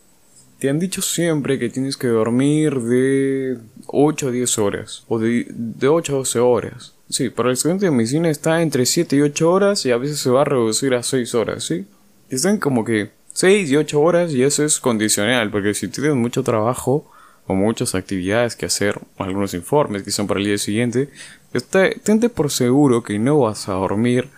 te 0.65 0.71
han 0.71 0.79
dicho 0.79 1.03
siempre 1.03 1.59
que 1.59 1.69
tienes 1.69 1.99
que 1.99 2.07
dormir 2.07 2.81
de 2.81 3.59
8 3.89 4.29
a 4.29 4.31
10 4.31 4.59
horas. 4.59 5.05
O 5.09 5.19
de, 5.19 5.47
de 5.51 5.89
8 5.89 6.15
a 6.15 6.17
12 6.17 6.39
horas. 6.39 6.95
Sí, 7.11 7.29
para 7.29 7.51
el 7.51 7.53
estudiante 7.53 7.85
de 7.85 7.91
medicina 7.91 8.31
está 8.31 8.63
entre 8.63 8.87
7 8.87 9.15
y 9.15 9.21
8 9.21 9.53
horas 9.53 9.85
y 9.85 9.91
a 9.91 9.99
veces 9.99 10.21
se 10.21 10.31
va 10.31 10.41
a 10.41 10.47
reducir 10.47 10.95
a 10.95 11.03
6 11.03 11.35
horas, 11.35 11.65
¿sí? 11.65 11.85
Están 12.31 12.57
como 12.57 12.83
que 12.83 13.11
6 13.35 13.73
y 13.73 13.77
8 13.77 14.01
horas 14.01 14.33
y 14.33 14.43
eso 14.43 14.65
es 14.65 14.81
condicional, 14.81 15.51
porque 15.51 15.75
si 15.75 15.89
tienes 15.89 16.15
mucho 16.15 16.43
trabajo 16.43 17.13
o 17.47 17.55
muchas 17.55 17.95
actividades 17.95 18.57
que 18.57 18.65
hacer, 18.65 18.99
algunos 19.19 19.53
informes 19.53 20.03
que 20.03 20.13
son 20.13 20.27
para 20.27 20.41
el 20.41 20.47
día 20.47 20.57
siguiente, 20.57 21.11
está, 21.53 21.91
tente 21.91 22.31
por 22.31 22.51
seguro 22.51 23.03
que 23.03 23.19
no 23.19 23.41
vas 23.41 23.69
a 23.69 23.75
dormir 23.75 24.31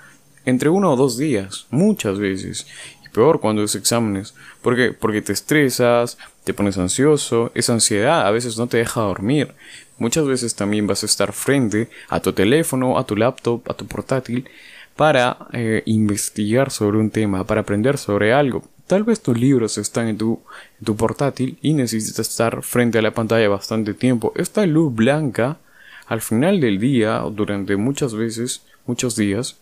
entre 0.44 0.70
uno 0.70 0.93
o 0.93 0.96
dos 0.96 1.19
días, 1.19 1.67
muchas 1.70 2.19
veces 2.19 2.67
peor 3.16 3.40
cuando 3.40 3.64
es 3.64 3.74
exámenes. 3.74 4.34
Porque 4.62 5.22
te 5.22 5.32
estresas, 5.32 6.18
te 6.44 6.54
pones 6.54 6.78
ansioso, 6.78 7.50
esa 7.54 7.72
ansiedad 7.72 8.26
a 8.26 8.30
veces 8.30 8.58
no 8.58 8.66
te 8.68 8.76
deja 8.76 9.00
dormir. 9.00 9.54
Muchas 9.98 10.26
veces 10.26 10.54
también 10.54 10.86
vas 10.86 11.02
a 11.02 11.06
estar 11.06 11.32
frente 11.32 11.88
a 12.08 12.20
tu 12.20 12.32
teléfono, 12.32 12.98
a 12.98 13.06
tu 13.06 13.16
laptop, 13.16 13.68
a 13.70 13.74
tu 13.74 13.86
portátil 13.86 14.48
para 14.94 15.48
eh, 15.52 15.82
investigar 15.86 16.70
sobre 16.70 16.98
un 16.98 17.10
tema, 17.10 17.44
para 17.44 17.62
aprender 17.62 17.96
sobre 17.98 18.32
algo. 18.32 18.62
Tal 18.87 19.02
vez 19.04 19.20
tus 19.20 19.38
libros 19.38 19.78
están 19.78 20.08
en 20.08 20.18
tu, 20.18 20.40
en 20.78 20.85
tu 20.85 20.96
portátil 20.96 21.58
y 21.62 21.73
necesitas 21.73 22.28
estar 22.28 22.62
frente 22.62 22.99
a 22.99 23.02
la 23.02 23.11
pantalla 23.11 23.49
bastante 23.49 23.94
tiempo. 23.94 24.32
Esta 24.37 24.64
luz 24.66 24.94
blanca, 24.94 25.58
al 26.06 26.20
final 26.20 26.61
del 26.61 26.78
día, 26.78 27.23
durante 27.32 27.76
muchas 27.76 28.14
veces, 28.14 28.62
muchos 28.87 29.16
días, 29.16 29.56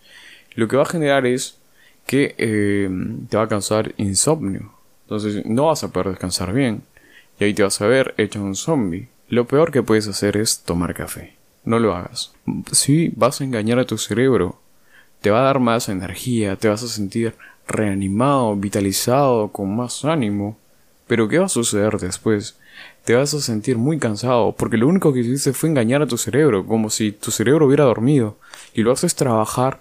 lo 0.54 0.68
que 0.68 0.76
va 0.76 0.82
a 0.82 0.86
generar 0.86 1.26
es 1.26 1.56
que 2.06 2.34
eh, 2.38 2.88
te 3.28 3.36
va 3.36 3.44
a 3.44 3.48
causar 3.48 3.94
insomnio. 3.96 4.72
Entonces 5.04 5.44
no 5.46 5.66
vas 5.66 5.84
a 5.84 5.88
poder 5.88 6.10
descansar 6.10 6.52
bien. 6.52 6.82
Y 7.38 7.44
ahí 7.44 7.54
te 7.54 7.62
vas 7.62 7.80
a 7.80 7.86
ver 7.86 8.14
hecho 8.16 8.42
un 8.42 8.54
zombie. 8.54 9.08
Lo 9.28 9.46
peor 9.46 9.72
que 9.72 9.82
puedes 9.82 10.06
hacer 10.08 10.36
es 10.36 10.60
tomar 10.60 10.94
café. 10.94 11.36
No 11.64 11.78
lo 11.78 11.94
hagas. 11.94 12.32
Sí, 12.72 13.12
vas 13.16 13.40
a 13.40 13.44
engañar 13.44 13.78
a 13.78 13.86
tu 13.86 13.98
cerebro. 13.98 14.60
Te 15.20 15.30
va 15.30 15.40
a 15.40 15.44
dar 15.44 15.60
más 15.60 15.88
energía, 15.88 16.56
te 16.56 16.68
vas 16.68 16.82
a 16.82 16.88
sentir 16.88 17.34
reanimado, 17.66 18.54
vitalizado, 18.56 19.48
con 19.48 19.74
más 19.74 20.04
ánimo. 20.04 20.58
Pero 21.06 21.28
¿qué 21.28 21.38
va 21.38 21.46
a 21.46 21.48
suceder 21.50 21.98
después? 21.98 22.58
Te 23.04 23.14
vas 23.14 23.32
a 23.34 23.40
sentir 23.40 23.78
muy 23.78 23.98
cansado, 23.98 24.52
porque 24.52 24.76
lo 24.76 24.88
único 24.88 25.12
que 25.12 25.20
hiciste 25.20 25.52
fue 25.52 25.68
engañar 25.68 26.02
a 26.02 26.06
tu 26.06 26.18
cerebro, 26.18 26.66
como 26.66 26.90
si 26.90 27.12
tu 27.12 27.30
cerebro 27.30 27.66
hubiera 27.66 27.84
dormido, 27.84 28.36
y 28.74 28.82
lo 28.82 28.92
haces 28.92 29.14
trabajar 29.14 29.80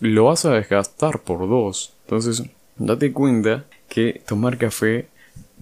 lo 0.00 0.24
vas 0.24 0.44
a 0.44 0.52
desgastar 0.52 1.20
por 1.20 1.48
dos. 1.48 1.92
Entonces, 2.04 2.42
date 2.76 3.12
cuenta 3.12 3.64
que 3.88 4.22
tomar 4.26 4.58
café 4.58 5.08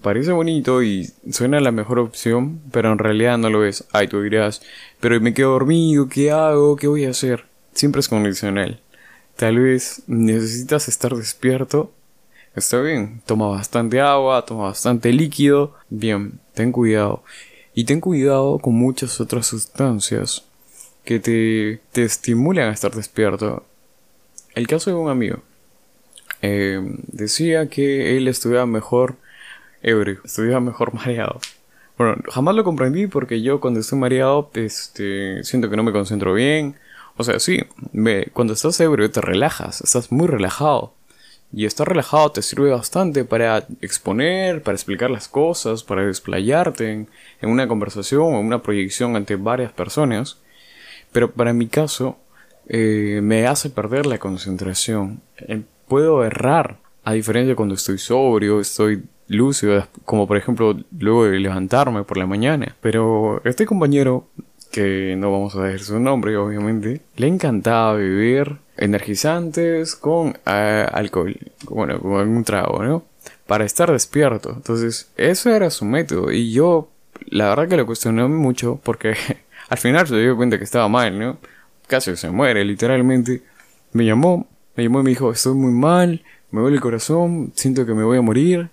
parece 0.03 0.33
bonito 0.33 0.83
y 0.83 1.11
suena 1.31 1.61
la 1.61 1.73
mejor 1.73 1.99
opción, 1.99 2.61
pero 2.71 2.93
en 2.93 2.99
realidad 2.99 3.39
no 3.39 3.51
lo 3.51 3.65
es. 3.65 3.85
Ay, 3.93 4.09
tú 4.09 4.23
dirás, 4.23 4.63
pero 5.01 5.21
me 5.21 5.35
quedo 5.35 5.53
dormido, 5.53 6.09
¿qué 6.09 6.31
hago? 6.31 6.77
¿Qué 6.77 6.87
voy 6.87 7.05
a 7.05 7.11
hacer? 7.11 7.47
Siempre 7.73 8.01
es 8.01 8.09
condicional. 8.09 8.81
Tal 9.37 9.59
vez 9.59 10.03
necesitas 10.07 10.89
estar 10.89 11.15
despierto. 11.15 11.93
Está 12.55 12.81
bien, 12.81 13.23
toma 13.27 13.49
bastante 13.49 14.01
agua, 14.01 14.45
toma 14.45 14.65
bastante 14.65 15.13
líquido. 15.13 15.75
Bien, 15.91 16.41
ten 16.55 16.73
cuidado. 16.73 17.23
Y 17.75 17.85
ten 17.85 18.01
cuidado 18.01 18.59
con 18.59 18.75
muchas 18.75 19.21
otras 19.21 19.47
sustancias 19.47 20.45
que 21.05 21.21
te 21.21 22.03
estimulan 22.03 22.69
a 22.69 22.73
estar 22.73 22.95
despierto. 22.95 23.65
El 24.59 24.67
caso 24.67 24.91
de 24.91 24.97
un 24.97 25.09
amigo. 25.09 25.39
Eh, 26.43 26.81
decía 27.07 27.69
que 27.69 28.17
él 28.17 28.27
estudiaba 28.27 28.67
mejor 28.67 29.15
ebrio, 29.85 30.19
estudiaba 30.25 30.59
mejor 30.59 30.95
mareado. 30.95 31.39
Bueno, 31.97 32.17
jamás 32.29 32.57
lo 32.57 32.65
comprendí 32.65 33.07
porque 33.07 33.41
yo 33.41 33.61
cuando 33.61 33.79
estoy 33.79 34.01
mareado, 34.01 34.51
este, 34.55 35.45
siento 35.45 35.71
que 35.71 35.77
no 35.77 35.85
me 35.85 35.93
concentro 35.93 36.35
bien. 36.35 36.75
O 37.17 37.23
sea, 37.23 37.39
sí, 37.39 37.61
me, 37.93 38.27
cuando 38.33 38.53
estás 38.53 38.81
ebrio 38.81 39.09
te 39.13 39.21
relajas, 39.21 39.81
estás 39.81 40.11
muy 40.11 40.27
relajado. 40.27 40.93
Y 41.53 41.65
estar 41.65 41.89
relajado 41.89 42.33
te 42.33 42.43
sirve 42.43 42.71
bastante 42.71 43.25
para 43.25 43.65
exponer, 43.81 44.65
para 44.65 44.75
explicar 44.75 45.09
las 45.09 45.29
cosas, 45.29 45.85
para 45.85 46.05
desplayarte 46.05 46.91
en, 46.91 47.09
una 47.43 47.69
conversación 47.69 48.35
o 48.35 48.41
una 48.41 48.61
proyección 48.61 49.15
ante 49.15 49.37
varias 49.37 49.71
personas. 49.71 50.39
Pero 51.13 51.31
para 51.31 51.53
mi 51.53 51.69
caso, 51.69 52.19
eh, 52.69 53.21
me 53.23 53.47
hace 53.47 53.71
perder 53.71 54.07
la 54.07 54.19
concentración. 54.19 55.21
Eh, 55.39 55.63
puedo 55.87 56.25
errar, 56.25 56.77
a 57.05 57.13
diferencia 57.13 57.57
cuando 57.57 57.75
estoy 57.75 57.99
sobrio, 57.99 58.61
estoy 58.61 59.03
lúcido, 59.29 59.87
como 60.05 60.27
por 60.27 60.37
ejemplo 60.37 60.77
luego 60.99 61.25
de 61.25 61.39
levantarme 61.39 62.05
por 62.05 62.19
la 62.19 62.27
mañana. 62.27 62.77
Pero 62.81 63.41
este 63.45 63.67
compañero, 63.67 64.27
que 64.71 65.15
no 65.17 65.33
vamos 65.33 65.55
a 65.57 65.65
decir 65.65 65.85
su 65.85 66.01
nombre 66.01 66.37
obviamente, 66.37 67.01
le 67.17 67.27
encantaba 67.27 67.95
beber 67.95 68.57
energizantes 68.77 69.97
con 69.97 70.37
eh, 70.47 70.87
alcohol, 70.93 71.37
bueno, 71.71 71.99
con 72.01 72.21
algún 72.21 72.45
trago, 72.45 72.83
¿no? 72.83 73.05
Para 73.47 73.65
estar 73.65 73.91
despierto. 73.91 74.53
Entonces, 74.55 75.11
eso 75.17 75.51
era 75.51 75.71
su 75.71 75.85
método. 75.85 76.31
Y 76.31 76.53
yo, 76.53 76.91
la 77.27 77.49
verdad 77.49 77.69
que 77.69 77.77
lo 77.77 77.87
cuestioné 77.87 78.27
mucho 78.29 78.79
porque 78.83 79.15
al 79.69 79.79
final 79.79 80.07
se 80.07 80.17
dio 80.17 80.37
cuenta 80.37 80.59
que 80.59 80.65
estaba 80.65 80.89
mal, 80.89 81.19
¿no? 81.19 81.39
Casi 81.89 82.15
se 82.17 82.31
muere, 82.31 82.65
literalmente. 82.65 83.43
Me 83.93 84.05
llamó, 84.05 84.47
me 84.77 84.85
llamó 84.85 85.01
y 85.01 85.05
me 85.05 85.11
dijo, 85.11 85.33
estoy 85.33 85.55
muy 85.55 85.73
mal, 85.73 86.23
me 86.51 86.61
duele 86.61 86.77
el 86.77 86.83
corazón, 86.83 87.53
siento 87.57 87.87
que 87.87 87.95
me 87.95 88.05
voy 88.05 88.19
a 88.19 88.23
morir. 88.23 88.69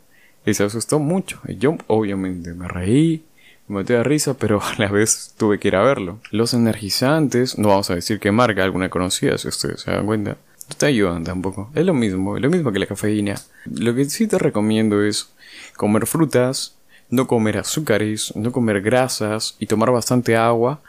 Y 0.46 0.54
se 0.54 0.66
asustó 0.66 1.00
mucho. 1.00 1.40
Y 1.48 1.56
yo, 1.56 1.78
obviamente, 1.88 2.54
me 2.54 2.68
reí, 2.68 3.24
me 3.68 3.78
metí 3.78 3.94
de 3.94 4.04
risa, 4.04 4.36
pero 4.36 4.62
a 4.62 4.76
la 4.78 4.90
vez 4.90 5.34
tuve 5.38 5.60
que 5.60 5.70
ir 5.70 5.78
a 5.78 5.82
verlo. 5.82 6.20
Los 6.30 6.54
energizantes, 6.54 7.58
no 7.58 7.70
vamos 7.70 7.90
a 7.90 7.96
decir 7.96 8.20
qué 8.20 8.34
marca, 8.34 8.64
alguna 8.64 8.90
conocida, 8.90 9.38
si 9.38 9.48
ustedes 9.48 9.82
se 9.82 9.92
dan 9.92 10.06
cuenta. 10.06 10.38
No 10.70 10.76
te 10.78 10.88
ayudan 10.88 11.24
tampoco. 11.24 11.72
Es 11.74 11.86
lo 11.86 11.94
mismo, 11.94 12.36
es 12.36 12.44
lo 12.44 12.50
mismo 12.50 12.72
que 12.74 12.80
la 12.80 12.86
cafeína. 12.86 13.36
Lo 13.66 13.96
que 13.96 14.06
sí 14.06 14.28
te 14.28 14.38
recomiendo 14.38 15.02
es 15.04 15.30
comer 15.78 16.06
frutas, 16.06 16.76
no 17.10 17.28
comer 17.28 17.60
azúcares, 17.60 18.36
no 18.36 18.52
comer 18.52 18.82
grasas 18.82 19.56
y 19.60 19.68
tomar 19.68 19.92
bastante 19.92 20.36
agua 20.36 20.82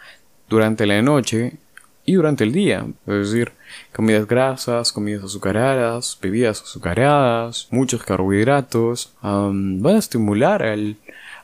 durante 0.49 0.87
la 0.87 1.01
noche 1.03 1.59
y 2.07 2.15
durante 2.15 2.45
el 2.45 2.53
día. 2.53 2.87
Es 3.07 3.31
decir, 3.31 3.53
comidas 3.93 4.27
grasas, 4.27 4.93
comidas 4.93 5.25
azucaradas, 5.25 6.17
bebidas 6.23 6.63
azucaradas, 6.63 7.69
muchos 7.71 8.03
carbohidratos, 8.03 9.13
van 9.21 9.87
a 9.87 9.99
estimular 9.99 10.63
al, 10.63 10.97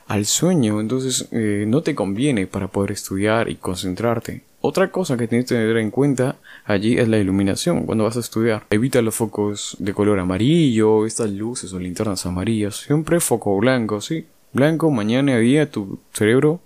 al 0.07 0.25
sueño, 0.25 0.79
entonces 0.79 1.27
eh, 1.31 1.65
no 1.67 1.81
te 1.81 1.93
conviene 1.93 2.47
para 2.47 2.67
poder 2.67 2.91
estudiar 2.91 3.49
y 3.49 3.55
concentrarte. 3.55 4.41
Otra 4.61 4.91
cosa 4.91 5.17
que 5.17 5.27
tienes 5.27 5.49
que 5.49 5.55
tener 5.55 5.75
en 5.75 5.91
cuenta 5.91 6.37
allí 6.63 6.97
es 6.97 7.09
la 7.09 7.17
iluminación 7.17 7.85
cuando 7.85 8.05
vas 8.05 8.15
a 8.15 8.21
estudiar. 8.21 8.63
Evita 8.69 9.01
los 9.01 9.13
focos 9.13 9.75
de 9.77 9.93
color 9.93 10.19
amarillo, 10.19 11.05
estas 11.05 11.29
luces 11.31 11.73
o 11.73 11.79
linternas 11.79 12.25
amarillas. 12.25 12.77
Siempre 12.77 13.19
foco 13.19 13.57
blanco, 13.57 13.99
¿sí? 13.99 14.25
Blanco, 14.53 14.89
mañana 14.89 15.37
y 15.37 15.41
día 15.41 15.69
tu 15.69 15.99
cerebro 16.13 16.61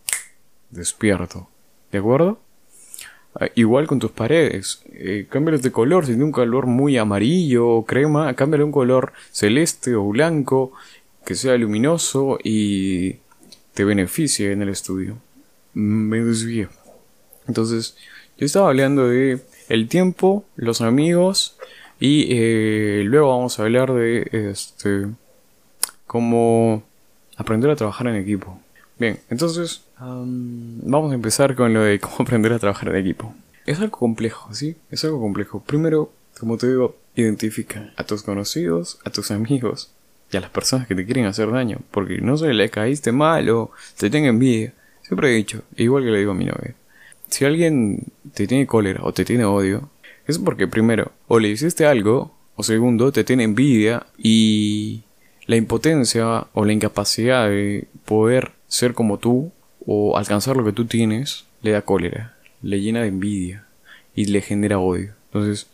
despierto. 0.70 1.50
¿De 1.92 1.98
acuerdo? 1.98 2.40
Ah, 3.36 3.50
igual 3.56 3.88
con 3.88 4.00
tus 4.00 4.12
paredes. 4.12 4.82
Eh, 4.94 5.28
cámbialos 5.30 5.62
de 5.62 5.72
color. 5.72 6.06
Si 6.06 6.12
tiene 6.12 6.24
un 6.24 6.32
color 6.32 6.66
muy 6.66 6.98
amarillo 6.98 7.68
o 7.68 7.86
crema, 7.86 8.34
cámbiale 8.36 8.64
un 8.64 8.72
color 8.72 9.14
celeste 9.32 9.96
o 9.96 10.06
blanco 10.06 10.72
que 11.26 11.36
sea 11.36 11.58
luminoso 11.58 12.40
y 12.44 13.18
te 13.74 13.84
beneficie 13.84 14.52
en 14.52 14.62
el 14.62 14.70
estudio. 14.70 15.18
Me 15.74 16.24
desvié. 16.24 16.70
Entonces, 17.48 17.96
yo 18.38 18.46
estaba 18.46 18.70
hablando 18.70 19.08
de 19.08 19.40
el 19.70 19.88
tiempo, 19.88 20.46
los 20.56 20.82
amigos 20.82 21.58
y 22.00 22.28
eh, 22.30 23.04
luego 23.06 23.30
vamos 23.30 23.60
a 23.60 23.64
hablar 23.64 23.94
de 23.94 24.28
este 24.52 25.08
cómo 26.06 26.84
aprender 27.36 27.70
a 27.70 27.76
trabajar 27.76 28.08
en 28.08 28.16
equipo. 28.16 28.60
Bien, 28.98 29.20
entonces 29.30 29.84
vamos 30.00 31.12
a 31.12 31.16
empezar 31.16 31.56
con 31.56 31.74
lo 31.74 31.82
de 31.82 32.00
cómo 32.02 32.18
aprender 32.20 32.54
a 32.54 32.60
trabajar 32.60 32.90
en 32.90 32.98
equipo. 32.98 33.34
Es 33.66 33.80
algo 33.80 33.98
complejo, 33.98 34.54
¿sí? 34.54 34.78
Es 34.92 35.04
algo 35.04 35.20
complejo. 35.20 35.62
Primero, 35.62 36.12
como 36.40 36.58
te 36.58 36.68
digo, 36.68 36.96
identifica 37.16 37.92
a 37.98 38.04
tus 38.04 38.24
conocidos, 38.24 39.00
a 39.04 39.10
tus 39.10 39.32
amigos 39.32 39.92
y 40.32 40.38
a 40.38 40.42
las 40.42 40.50
personas 40.50 40.88
que 40.88 40.96
te 40.96 41.06
quieren 41.06 41.26
hacer 41.26 41.52
daño. 41.52 41.80
Porque 41.92 42.20
no 42.20 42.38
se 42.38 42.54
le 42.54 42.70
caíste 42.70 43.12
mal 43.12 43.50
o 43.50 43.72
te 43.98 44.10
tenga 44.10 44.30
envidia. 44.30 44.74
Siempre 45.02 45.32
he 45.32 45.36
dicho, 45.36 45.64
igual 45.76 46.04
que 46.04 46.12
le 46.12 46.20
digo 46.20 46.32
a 46.32 46.36
mi 46.36 46.46
novia, 46.46 46.76
si 47.30 47.46
alguien 47.46 48.04
te 48.34 48.48
tiene 48.48 48.68
cólera 48.68 49.02
o 49.04 49.14
te 49.14 49.26
tiene 49.26 49.46
odio, 49.46 49.90
es 50.28 50.38
porque 50.38 50.68
primero, 50.68 51.12
o 51.28 51.40
le 51.40 51.50
hiciste 51.50 51.86
algo, 51.86 52.34
o 52.56 52.64
segundo, 52.64 53.12
te 53.12 53.24
tiene 53.24 53.44
envidia 53.44 54.06
y 54.18 55.04
la 55.46 55.56
impotencia 55.56 56.48
o 56.54 56.66
la 56.66 56.74
incapacidad 56.74 57.48
de 57.48 57.88
poder 58.06 58.52
ser 58.68 58.94
como 58.94 59.18
tú 59.18 59.52
o 59.88 60.18
alcanzar 60.18 60.58
lo 60.58 60.66
que 60.66 60.74
tú 60.74 60.86
tienes 60.86 61.46
le 61.64 61.72
da 61.72 61.82
cólera, 61.82 62.36
le 62.62 62.82
llena 62.82 63.02
de 63.02 63.08
envidia 63.08 63.66
y 64.14 64.26
le 64.26 64.42
genera 64.42 64.80
odio. 64.80 65.14
Entonces, 65.28 65.68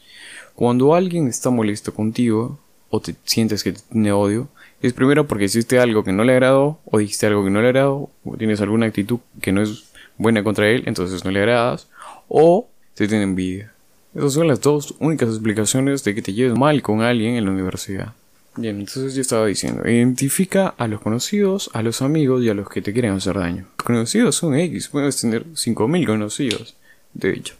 cuando 0.54 0.94
alguien 0.94 1.28
está 1.28 1.50
molesto 1.50 1.94
contigo, 1.94 2.60
o 2.90 3.00
te 3.00 3.16
sientes 3.26 3.64
que 3.64 3.74
tiene 3.74 4.12
odio, 4.12 4.50
es 4.82 4.94
primero 4.94 5.28
porque 5.28 5.46
hiciste 5.46 5.80
algo 5.80 6.04
que 6.04 6.14
no 6.14 6.24
le 6.24 6.34
agradó, 6.34 6.80
o 6.86 7.00
dijiste 7.00 7.26
algo 7.26 7.44
que 7.44 7.50
no 7.50 7.62
le 7.62 7.70
agradó, 7.70 8.12
o 8.24 8.38
tienes 8.38 8.62
alguna 8.62 8.86
actitud 8.86 9.20
que 9.42 9.52
no 9.52 9.64
es 9.64 9.86
buena 10.18 10.44
contra 10.44 10.70
él, 10.70 10.84
entonces 10.86 11.26
no 11.26 11.32
le 11.32 11.40
agradas, 11.40 11.88
o 12.28 12.68
te 12.94 13.08
tiene 13.08 13.24
envidia. 13.24 13.74
Esas 14.14 14.34
son 14.34 14.48
las 14.48 14.62
dos 14.62 14.94
únicas 15.00 15.30
explicaciones 15.30 16.04
de 16.04 16.14
que 16.14 16.22
te 16.22 16.34
lleves 16.34 16.56
mal 16.56 16.84
con 16.84 17.02
alguien 17.02 17.36
en 17.36 17.46
la 17.46 17.52
universidad. 17.52 18.14
Bien, 18.56 18.80
entonces 18.80 19.16
yo 19.16 19.22
estaba 19.22 19.48
diciendo, 19.48 19.82
identifica 19.90 20.68
a 20.78 20.88
los 20.88 21.02
conocidos, 21.02 21.72
a 21.74 21.82
los 21.82 22.04
amigos 22.04 22.44
y 22.44 22.50
a 22.50 22.54
los 22.54 22.70
que 22.70 22.84
te 22.84 22.94
quieren 22.94 23.14
hacer 23.14 23.36
daño. 23.36 23.66
Conocidos 23.78 24.36
son 24.36 24.56
X, 24.56 24.90
puedes 24.90 25.20
tener 25.20 25.46
5.000 25.54 26.06
conocidos, 26.06 26.76
de 27.14 27.32
hecho. 27.34 27.56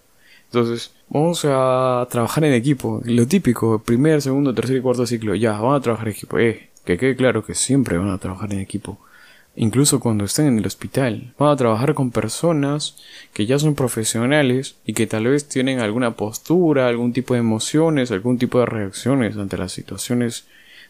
Entonces, 0.54 0.92
vamos 1.10 1.44
a 1.46 2.08
trabajar 2.12 2.44
en 2.44 2.54
equipo. 2.54 3.02
Lo 3.06 3.26
típico, 3.28 3.80
primer, 3.80 4.22
segundo, 4.22 4.54
tercer 4.54 4.78
y 4.78 4.82
cuarto 4.82 5.08
ciclo. 5.08 5.34
Ya, 5.34 5.60
van 5.60 5.74
a 5.74 5.82
trabajar 5.82 6.08
en 6.10 6.14
equipo. 6.14 6.38
Eh, 6.38 6.70
que 6.86 6.96
quede 6.96 7.16
claro 7.16 7.44
que 7.44 7.56
siempre 7.56 7.98
van 7.98 8.12
a 8.12 8.20
trabajar 8.20 8.54
en 8.54 8.60
equipo. 8.60 9.00
Incluso 9.56 10.00
cuando 10.00 10.26
estén 10.26 10.46
en 10.46 10.60
el 10.60 10.68
hospital. 10.68 11.34
Van 11.40 11.50
a 11.50 11.56
trabajar 11.56 11.96
con 11.96 12.12
personas 12.12 12.98
que 13.34 13.48
ya 13.48 13.58
son 13.58 13.74
profesionales 13.74 14.76
y 14.86 14.94
que 14.94 15.08
tal 15.08 15.26
vez 15.26 15.48
tienen 15.48 15.80
alguna 15.80 16.12
postura, 16.12 16.88
algún 16.88 17.14
tipo 17.14 17.34
de 17.34 17.40
emociones, 17.40 18.12
algún 18.12 18.38
tipo 18.38 18.60
de 18.60 18.68
reacciones 18.68 19.36
ante 19.38 19.58
las 19.58 19.72
situaciones 19.72 20.46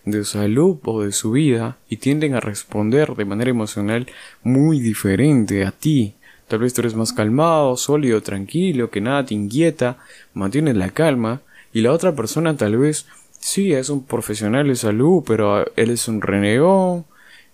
de 0.06 0.24
salud 0.26 0.78
o 0.84 1.04
de 1.04 1.12
su 1.12 1.32
vida 1.32 1.78
y 1.90 1.98
tienden 1.98 2.36
a 2.36 2.40
responder 2.40 3.16
de 3.16 3.26
manera 3.26 3.50
emocional 3.50 4.08
muy 4.44 4.80
diferente 4.80 5.66
a 5.66 5.72
ti. 5.72 6.16
Tal 6.48 6.60
vez 6.60 6.74
tú 6.74 6.82
eres 6.82 6.96
más 6.96 7.14
calmado, 7.14 7.78
sólido, 7.78 8.22
tranquilo, 8.22 8.90
que 8.90 9.02
nada 9.02 9.26
te 9.26 9.34
inquieta, 9.34 9.98
mantienes 10.34 10.76
la 10.76 10.90
calma, 10.90 11.42
y 11.74 11.82
la 11.82 11.92
otra 11.92 12.16
persona 12.16 12.56
tal 12.56 12.78
vez 12.78 13.08
sí 13.40 13.74
es 13.74 13.90
un 13.90 14.06
profesional 14.06 14.68
de 14.68 14.76
salud, 14.76 15.24
pero 15.26 15.66
él 15.76 15.90
es 15.90 16.08
un 16.08 16.22
renegón, 16.22 17.06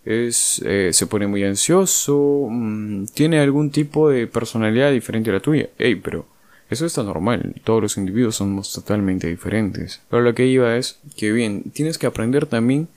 es, 0.06 0.62
eh, 0.66 0.90
se 0.92 1.08
pone 1.08 1.28
muy 1.28 1.44
ansioso, 1.44 2.48
mm, 2.50 3.06
tiene 3.14 3.40
algún 3.40 3.72
tipo 3.72 4.10
de 4.10 4.28
personalidad 4.28 4.92
diferente 4.92 5.30
a 5.30 5.34
la 5.34 5.40
tuya. 5.40 5.70
Ey, 5.78 5.96
pero 5.96 6.26
eso 6.70 6.86
está 6.86 7.04
normal, 7.04 7.56
todos 7.64 7.82
los 7.82 7.98
individuos 7.98 8.36
somos 8.36 8.72
totalmente 8.72 9.28
diferentes. 9.28 10.02
Pero 10.10 10.22
lo 10.22 10.36
que 10.36 10.46
iba 10.46 10.76
es 10.76 11.00
que 11.18 11.32
bien, 11.32 11.64
tienes 11.72 11.98
que 11.98 12.08
aprender 12.08 12.46
también 12.46 12.88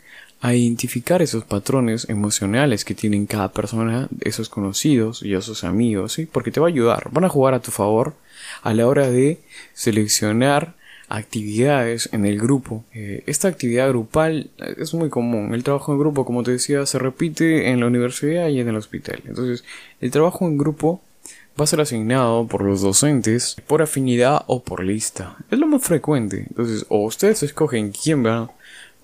a 0.43 0.55
identificar 0.55 1.23
esos 1.23 1.45
patrones 1.45 2.09
emocionales 2.09 2.85
que 2.85 2.95
tienen 2.95 3.27
cada 3.27 3.53
persona, 3.53 4.09
esos 4.21 4.49
conocidos 4.49 5.23
y 5.23 5.35
esos 5.35 5.63
amigos, 5.63 6.15
¿sí? 6.15 6.27
Porque 6.27 6.51
te 6.51 6.59
va 6.59 6.67
a 6.67 6.71
ayudar, 6.71 7.09
van 7.13 7.25
a 7.25 7.29
jugar 7.29 7.55
a 7.55 7.61
tu 7.61 7.71
favor 7.71 8.15
a 8.63 8.75
la 8.75 8.87
hora 8.89 9.09
de 9.09 9.39
seleccionar 9.73 10.75
actividades 11.09 12.09
en 12.13 12.27
el 12.27 12.41
grupo. 12.41 12.85
Eh, 12.93 13.23
esta 13.27 13.47
actividad 13.47 13.89
grupal 13.89 14.51
es 14.79 14.95
muy 14.95 15.11
común. 15.11 15.55
El 15.55 15.63
trabajo 15.63 15.93
en 15.93 15.99
grupo, 15.99 16.25
como 16.25 16.43
te 16.43 16.51
decía, 16.51 16.87
se 16.87 16.99
repite 16.99 17.71
en 17.71 17.81
la 17.81 17.87
universidad 17.87 18.49
y 18.49 18.61
en 18.61 18.69
el 18.69 18.77
hospital. 18.77 19.23
Entonces, 19.27 19.65
el 20.01 20.11
trabajo 20.11 20.47
en 20.47 20.59
grupo 20.59 21.03
va 21.59 21.65
a 21.65 21.67
ser 21.67 21.81
asignado 21.81 22.47
por 22.47 22.63
los 22.63 22.83
docentes 22.83 23.57
por 23.67 23.83
afinidad 23.83 24.43
o 24.47 24.63
por 24.63 24.83
lista. 24.83 25.37
Es 25.51 25.59
lo 25.59 25.67
más 25.67 25.83
frecuente. 25.83 26.47
Entonces, 26.49 26.87
o 26.89 27.05
ustedes 27.05 27.43
escogen 27.43 27.93
quién 27.93 28.25
va 28.25 28.51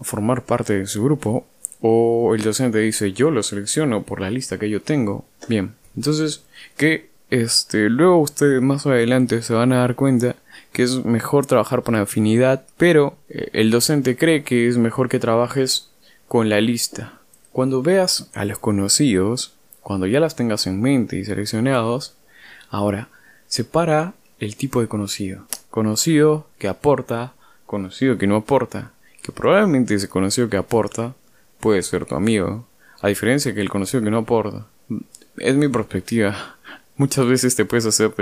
formar 0.01 0.43
parte 0.43 0.79
de 0.79 0.87
su 0.87 1.05
grupo 1.05 1.47
o 1.81 2.35
el 2.35 2.43
docente 2.43 2.79
dice 2.79 3.13
yo 3.13 3.31
lo 3.31 3.43
selecciono 3.43 4.03
por 4.03 4.21
la 4.21 4.31
lista 4.31 4.59
que 4.59 4.71
yo 4.71 4.81
tengo. 4.83 5.25
Bien, 5.49 5.75
entonces 5.97 6.45
que 6.77 7.09
este 7.31 7.89
luego 7.89 8.19
ustedes 8.19 8.63
más 8.63 8.87
adelante 8.87 9.43
se 9.43 9.55
van 9.55 9.73
a 9.73 9.79
dar 9.79 9.95
cuenta 9.95 10.37
que 10.73 10.83
es 10.83 11.05
mejor 11.05 11.47
trabajar 11.47 11.83
por 11.83 11.97
afinidad, 11.97 12.65
pero 12.77 13.17
eh, 13.29 13.51
el 13.53 13.71
docente 13.71 14.17
cree 14.17 14.43
que 14.43 14.69
es 14.69 14.77
mejor 14.77 15.09
que 15.09 15.19
trabajes 15.19 15.89
con 16.27 16.49
la 16.49 16.61
lista. 16.61 17.15
Cuando 17.53 17.83
veas 17.83 18.29
a 18.35 18.45
los 18.45 18.59
conocidos, 18.59 19.55
cuando 19.83 20.07
ya 20.07 20.21
las 20.21 20.37
tengas 20.37 20.67
en 20.67 20.81
mente 20.81 21.17
y 21.17 21.25
seleccionados, 21.25 22.15
ahora 22.71 23.09
separa 23.47 24.15
el 24.39 24.57
tipo 24.57 24.81
de 24.81 24.89
conocido. 24.89 25.45
Conocido 25.71 26.47
que 26.59 26.69
aporta, 26.69 27.35
conocido 27.67 28.19
que 28.19 28.27
no 28.27 28.37
aporta 28.37 28.93
que 29.23 29.33
probablemente 29.33 29.95
ese 29.95 30.09
conocido 30.09 30.49
que 30.49 30.57
aporta 30.57 31.15
puede 31.61 31.83
ser 31.83 32.07
tu 32.07 32.15
amigo, 32.15 32.67
a 33.01 33.09
diferencia 33.09 33.55
que 33.55 33.61
el 33.61 33.69
conocido 33.69 34.03
que 34.03 34.11
no 34.11 34.19
aporta. 34.19 34.67
Es 35.37 35.55
mi 35.55 35.69
perspectiva. 35.69 36.57
Muchas 36.97 37.27
veces 37.27 37.55
te 37.55 37.65
puedes 37.65 37.87
hacer, 37.87 38.13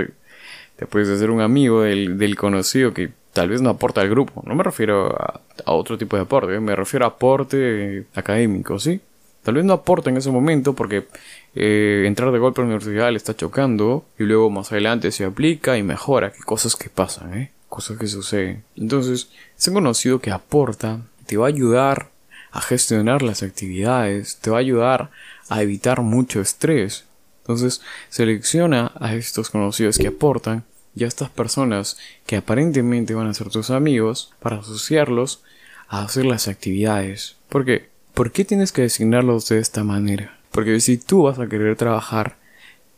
te 0.75 0.85
puedes 0.85 1.09
hacer 1.09 1.31
un 1.31 1.41
amigo 1.41 1.81
del, 1.81 2.17
del 2.17 2.35
conocido 2.35 2.93
que 2.93 3.11
tal 3.37 3.49
vez 3.49 3.61
no 3.61 3.69
aporta 3.69 4.01
al 4.01 4.09
grupo. 4.09 4.41
No 4.45 4.55
me 4.55 4.63
refiero 4.63 5.15
a, 5.15 5.41
otro 5.65 5.97
tipo 5.97 6.15
de 6.15 6.23
aporte, 6.23 6.59
me 6.59 6.75
refiero 6.75 7.05
a 7.05 7.09
aporte 7.09 8.05
académico, 8.15 8.79
¿sí? 8.79 8.99
Tal 9.47 9.55
vez 9.55 9.63
no 9.63 9.71
aporta 9.71 10.09
en 10.09 10.17
ese 10.17 10.29
momento 10.29 10.73
porque 10.73 11.07
eh, 11.55 12.03
entrar 12.05 12.33
de 12.33 12.37
golpe 12.37 12.59
a 12.59 12.63
la 12.63 12.67
universidad 12.67 13.09
le 13.11 13.15
está 13.15 13.33
chocando 13.33 14.03
y 14.19 14.23
luego 14.23 14.49
más 14.49 14.73
adelante 14.73 15.09
se 15.13 15.23
aplica 15.23 15.77
y 15.77 15.83
mejora. 15.83 16.33
Que 16.33 16.41
cosas 16.41 16.75
que 16.75 16.89
pasan, 16.89 17.33
¿eh? 17.33 17.51
Cosas 17.69 17.97
que 17.97 18.07
suceden. 18.07 18.65
Entonces, 18.75 19.29
ese 19.57 19.71
conocido 19.71 20.19
que 20.19 20.31
aporta 20.31 20.99
te 21.27 21.37
va 21.37 21.45
a 21.45 21.47
ayudar 21.47 22.09
a 22.51 22.59
gestionar 22.59 23.21
las 23.21 23.41
actividades, 23.41 24.35
te 24.35 24.49
va 24.49 24.57
a 24.57 24.59
ayudar 24.59 25.11
a 25.47 25.61
evitar 25.61 26.01
mucho 26.01 26.41
estrés. 26.41 27.05
Entonces, 27.43 27.81
selecciona 28.09 28.91
a 28.99 29.15
estos 29.15 29.49
conocidos 29.49 29.97
que 29.97 30.07
aportan 30.07 30.65
y 30.93 31.05
a 31.05 31.07
estas 31.07 31.29
personas 31.29 31.97
que 32.25 32.35
aparentemente 32.35 33.13
van 33.13 33.27
a 33.27 33.33
ser 33.33 33.47
tus 33.47 33.69
amigos 33.69 34.33
para 34.41 34.57
asociarlos 34.57 35.41
a 35.87 36.03
hacer 36.03 36.25
las 36.25 36.49
actividades. 36.49 37.37
¿Por 37.47 37.63
qué? 37.63 37.95
¿Por 38.17 38.31
qué 38.31 38.45
tienes 38.45 38.71
que 38.71 38.81
designarlos 38.81 39.47
de 39.47 39.59
esta 39.59 39.83
manera? 39.83 40.39
Porque 40.51 40.79
si 40.79 40.97
tú 40.97 41.21
vas 41.21 41.37
a 41.37 41.47
querer 41.47 41.75
trabajar 41.75 42.37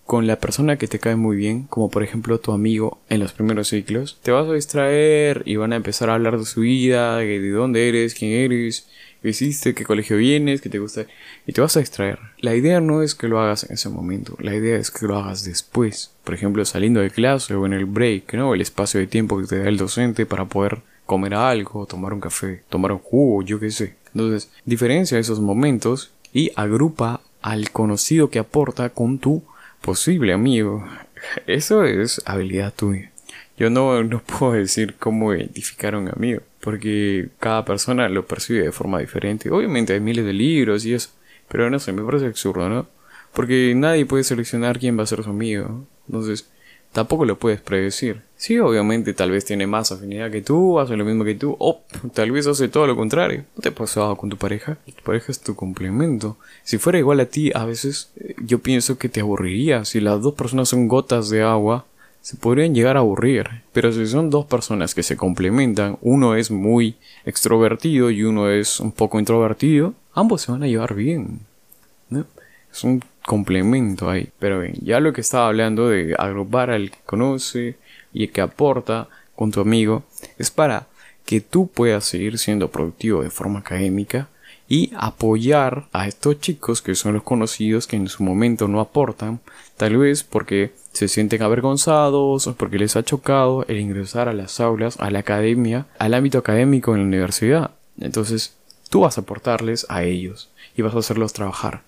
con 0.05 0.27
la 0.27 0.37
persona 0.37 0.77
que 0.77 0.87
te 0.87 0.99
cae 0.99 1.17
muy 1.17 1.35
bien, 1.35 1.63
como 1.63 1.89
por 1.89 2.03
ejemplo 2.03 2.39
tu 2.39 2.53
amigo 2.53 2.99
en 3.09 3.19
los 3.19 3.33
primeros 3.33 3.67
ciclos, 3.67 4.17
te 4.23 4.31
vas 4.31 4.47
a 4.47 4.53
distraer 4.53 5.43
y 5.43 5.57
van 5.57 5.73
a 5.73 5.75
empezar 5.75 6.09
a 6.09 6.13
hablar 6.13 6.39
de 6.39 6.45
su 6.45 6.61
vida, 6.61 7.17
de 7.17 7.49
dónde 7.49 7.89
eres, 7.89 8.13
quién 8.13 8.31
eres, 8.31 8.87
qué 9.21 9.27
hiciste, 9.27 9.73
qué 9.73 9.83
colegio 9.83 10.15
vienes, 10.15 10.61
qué 10.61 10.69
te 10.69 10.79
gusta, 10.79 11.05
y 11.45 11.51
te 11.51 11.59
vas 11.59 11.75
a 11.75 11.81
distraer. 11.81 12.19
La 12.37 12.55
idea 12.55 12.79
no 12.79 13.03
es 13.03 13.13
que 13.13 13.27
lo 13.27 13.41
hagas 13.41 13.65
en 13.65 13.73
ese 13.73 13.89
momento, 13.89 14.37
la 14.39 14.55
idea 14.55 14.77
es 14.77 14.89
que 14.89 15.05
lo 15.05 15.17
hagas 15.17 15.43
después, 15.43 16.13
por 16.23 16.33
ejemplo 16.33 16.63
saliendo 16.63 17.01
de 17.01 17.11
clase 17.11 17.55
o 17.55 17.65
en 17.65 17.73
el 17.73 17.83
break, 17.83 18.35
¿no? 18.35 18.53
El 18.53 18.61
espacio 18.61 19.01
de 19.01 19.07
tiempo 19.07 19.37
que 19.41 19.47
te 19.47 19.59
da 19.59 19.67
el 19.67 19.75
docente 19.75 20.25
para 20.25 20.45
poder 20.45 20.81
comer 21.09 21.33
algo, 21.33 21.87
tomar 21.87 22.13
un 22.13 22.19
café, 22.19 22.61
tomar 22.69 22.91
un 22.91 22.99
jugo, 22.99 23.41
yo 23.41 23.59
qué 23.59 23.71
sé. 23.71 23.95
Entonces, 24.13 24.51
diferencia 24.63 25.17
esos 25.17 25.39
momentos 25.39 26.11
y 26.31 26.51
agrupa 26.55 27.21
al 27.41 27.71
conocido 27.71 28.29
que 28.29 28.37
aporta 28.37 28.89
con 28.89 29.17
tu 29.17 29.41
posible 29.81 30.33
amigo. 30.33 30.85
Eso 31.47 31.83
es 31.83 32.21
habilidad 32.25 32.75
tuya. 32.75 33.11
Yo 33.57 33.71
no, 33.71 34.03
no 34.03 34.21
puedo 34.21 34.53
decir 34.53 34.97
cómo 34.99 35.33
identificar 35.33 35.95
a 35.95 35.97
un 35.97 36.09
amigo, 36.09 36.41
porque 36.61 37.29
cada 37.39 37.65
persona 37.65 38.07
lo 38.07 38.27
percibe 38.27 38.61
de 38.61 38.71
forma 38.71 38.99
diferente. 38.99 39.49
Obviamente 39.49 39.93
hay 39.93 39.99
miles 40.01 40.25
de 40.25 40.33
libros 40.33 40.85
y 40.85 40.93
eso, 40.93 41.09
pero 41.47 41.71
no 41.71 41.79
sé, 41.79 41.91
me 41.91 42.03
parece 42.03 42.27
absurdo, 42.27 42.69
¿no? 42.69 42.87
Porque 43.33 43.73
nadie 43.75 44.05
puede 44.05 44.23
seleccionar 44.23 44.77
quién 44.77 44.95
va 44.95 45.03
a 45.03 45.07
ser 45.07 45.23
su 45.23 45.31
amigo. 45.31 45.87
Entonces, 46.07 46.47
tampoco 46.93 47.25
lo 47.25 47.39
puedes 47.39 47.61
predecir. 47.61 48.28
Sí, 48.39 48.57
obviamente 48.57 49.13
tal 49.13 49.31
vez 49.31 49.43
tiene 49.43 49.67
más 49.67 49.91
afinidad 49.91 50.31
que 50.31 50.41
tú, 50.41 50.79
hace 50.79 50.95
lo 50.95 51.03
mismo 51.03 51.25
que 51.25 51.35
tú, 51.35 51.57
o 51.59 51.81
tal 52.13 52.31
vez 52.31 52.47
hace 52.47 52.69
todo 52.69 52.87
lo 52.87 52.95
contrario. 52.95 53.43
¿No 53.53 53.61
te 53.61 53.67
ha 53.67 54.15
con 54.15 54.29
tu 54.29 54.37
pareja? 54.37 54.77
Tu 54.85 55.03
pareja 55.03 55.33
es 55.33 55.41
tu 55.41 55.57
complemento. 55.57 56.37
Si 56.63 56.77
fuera 56.77 56.97
igual 56.97 57.19
a 57.19 57.25
ti, 57.25 57.51
a 57.53 57.65
veces 57.65 58.11
eh, 58.15 58.35
yo 58.41 58.59
pienso 58.59 58.97
que 58.97 59.09
te 59.09 59.19
aburriría. 59.19 59.83
Si 59.83 59.99
las 59.99 60.21
dos 60.21 60.35
personas 60.35 60.69
son 60.69 60.87
gotas 60.87 61.29
de 61.29 61.43
agua, 61.43 61.85
se 62.21 62.37
podrían 62.37 62.73
llegar 62.73 62.95
a 62.95 63.01
aburrir. 63.01 63.45
Pero 63.73 63.91
si 63.91 64.07
son 64.07 64.29
dos 64.29 64.45
personas 64.45 64.95
que 64.95 65.03
se 65.03 65.17
complementan, 65.17 65.97
uno 66.01 66.35
es 66.35 66.49
muy 66.49 66.95
extrovertido 67.25 68.09
y 68.09 68.23
uno 68.23 68.49
es 68.49 68.79
un 68.79 68.93
poco 68.93 69.19
introvertido, 69.19 69.95
ambos 70.13 70.43
se 70.43 70.53
van 70.53 70.63
a 70.63 70.67
llevar 70.67 70.93
bien. 70.93 71.41
Es 72.71 72.85
un 72.85 73.03
complemento 73.25 74.09
ahí. 74.09 74.29
Pero 74.39 74.61
bien, 74.61 74.75
ya 74.81 75.01
lo 75.01 75.11
que 75.11 75.19
estaba 75.19 75.47
hablando 75.47 75.89
de 75.89 76.15
agrupar 76.17 76.69
al 76.69 76.91
que 76.91 76.99
conoce 77.05 77.75
y 78.13 78.27
que 78.29 78.41
aporta 78.41 79.07
con 79.35 79.51
tu 79.51 79.61
amigo 79.61 80.03
es 80.37 80.51
para 80.51 80.87
que 81.25 81.41
tú 81.41 81.67
puedas 81.67 82.05
seguir 82.05 82.37
siendo 82.37 82.71
productivo 82.71 83.23
de 83.23 83.29
forma 83.29 83.59
académica 83.59 84.27
y 84.67 84.91
apoyar 84.95 85.87
a 85.93 86.07
estos 86.07 86.39
chicos 86.39 86.81
que 86.81 86.95
son 86.95 87.13
los 87.13 87.23
conocidos 87.23 87.87
que 87.87 87.95
en 87.95 88.07
su 88.07 88.23
momento 88.23 88.67
no 88.67 88.79
aportan, 88.79 89.39
tal 89.77 89.97
vez 89.97 90.23
porque 90.23 90.73
se 90.93 91.07
sienten 91.07 91.41
avergonzados 91.41 92.47
o 92.47 92.55
porque 92.55 92.77
les 92.77 92.95
ha 92.95 93.03
chocado 93.03 93.65
el 93.67 93.79
ingresar 93.79 94.29
a 94.29 94.33
las 94.33 94.59
aulas, 94.59 94.97
a 94.99 95.09
la 95.09 95.19
academia, 95.19 95.87
al 95.97 96.13
ámbito 96.13 96.37
académico 96.37 96.93
en 96.93 97.01
la 97.01 97.07
universidad. 97.07 97.71
Entonces, 97.99 98.55
tú 98.89 99.01
vas 99.01 99.17
a 99.17 99.21
aportarles 99.21 99.85
a 99.89 100.03
ellos 100.03 100.49
y 100.75 100.83
vas 100.83 100.93
a 100.95 100.99
hacerlos 100.99 101.33
trabajar. 101.33 101.81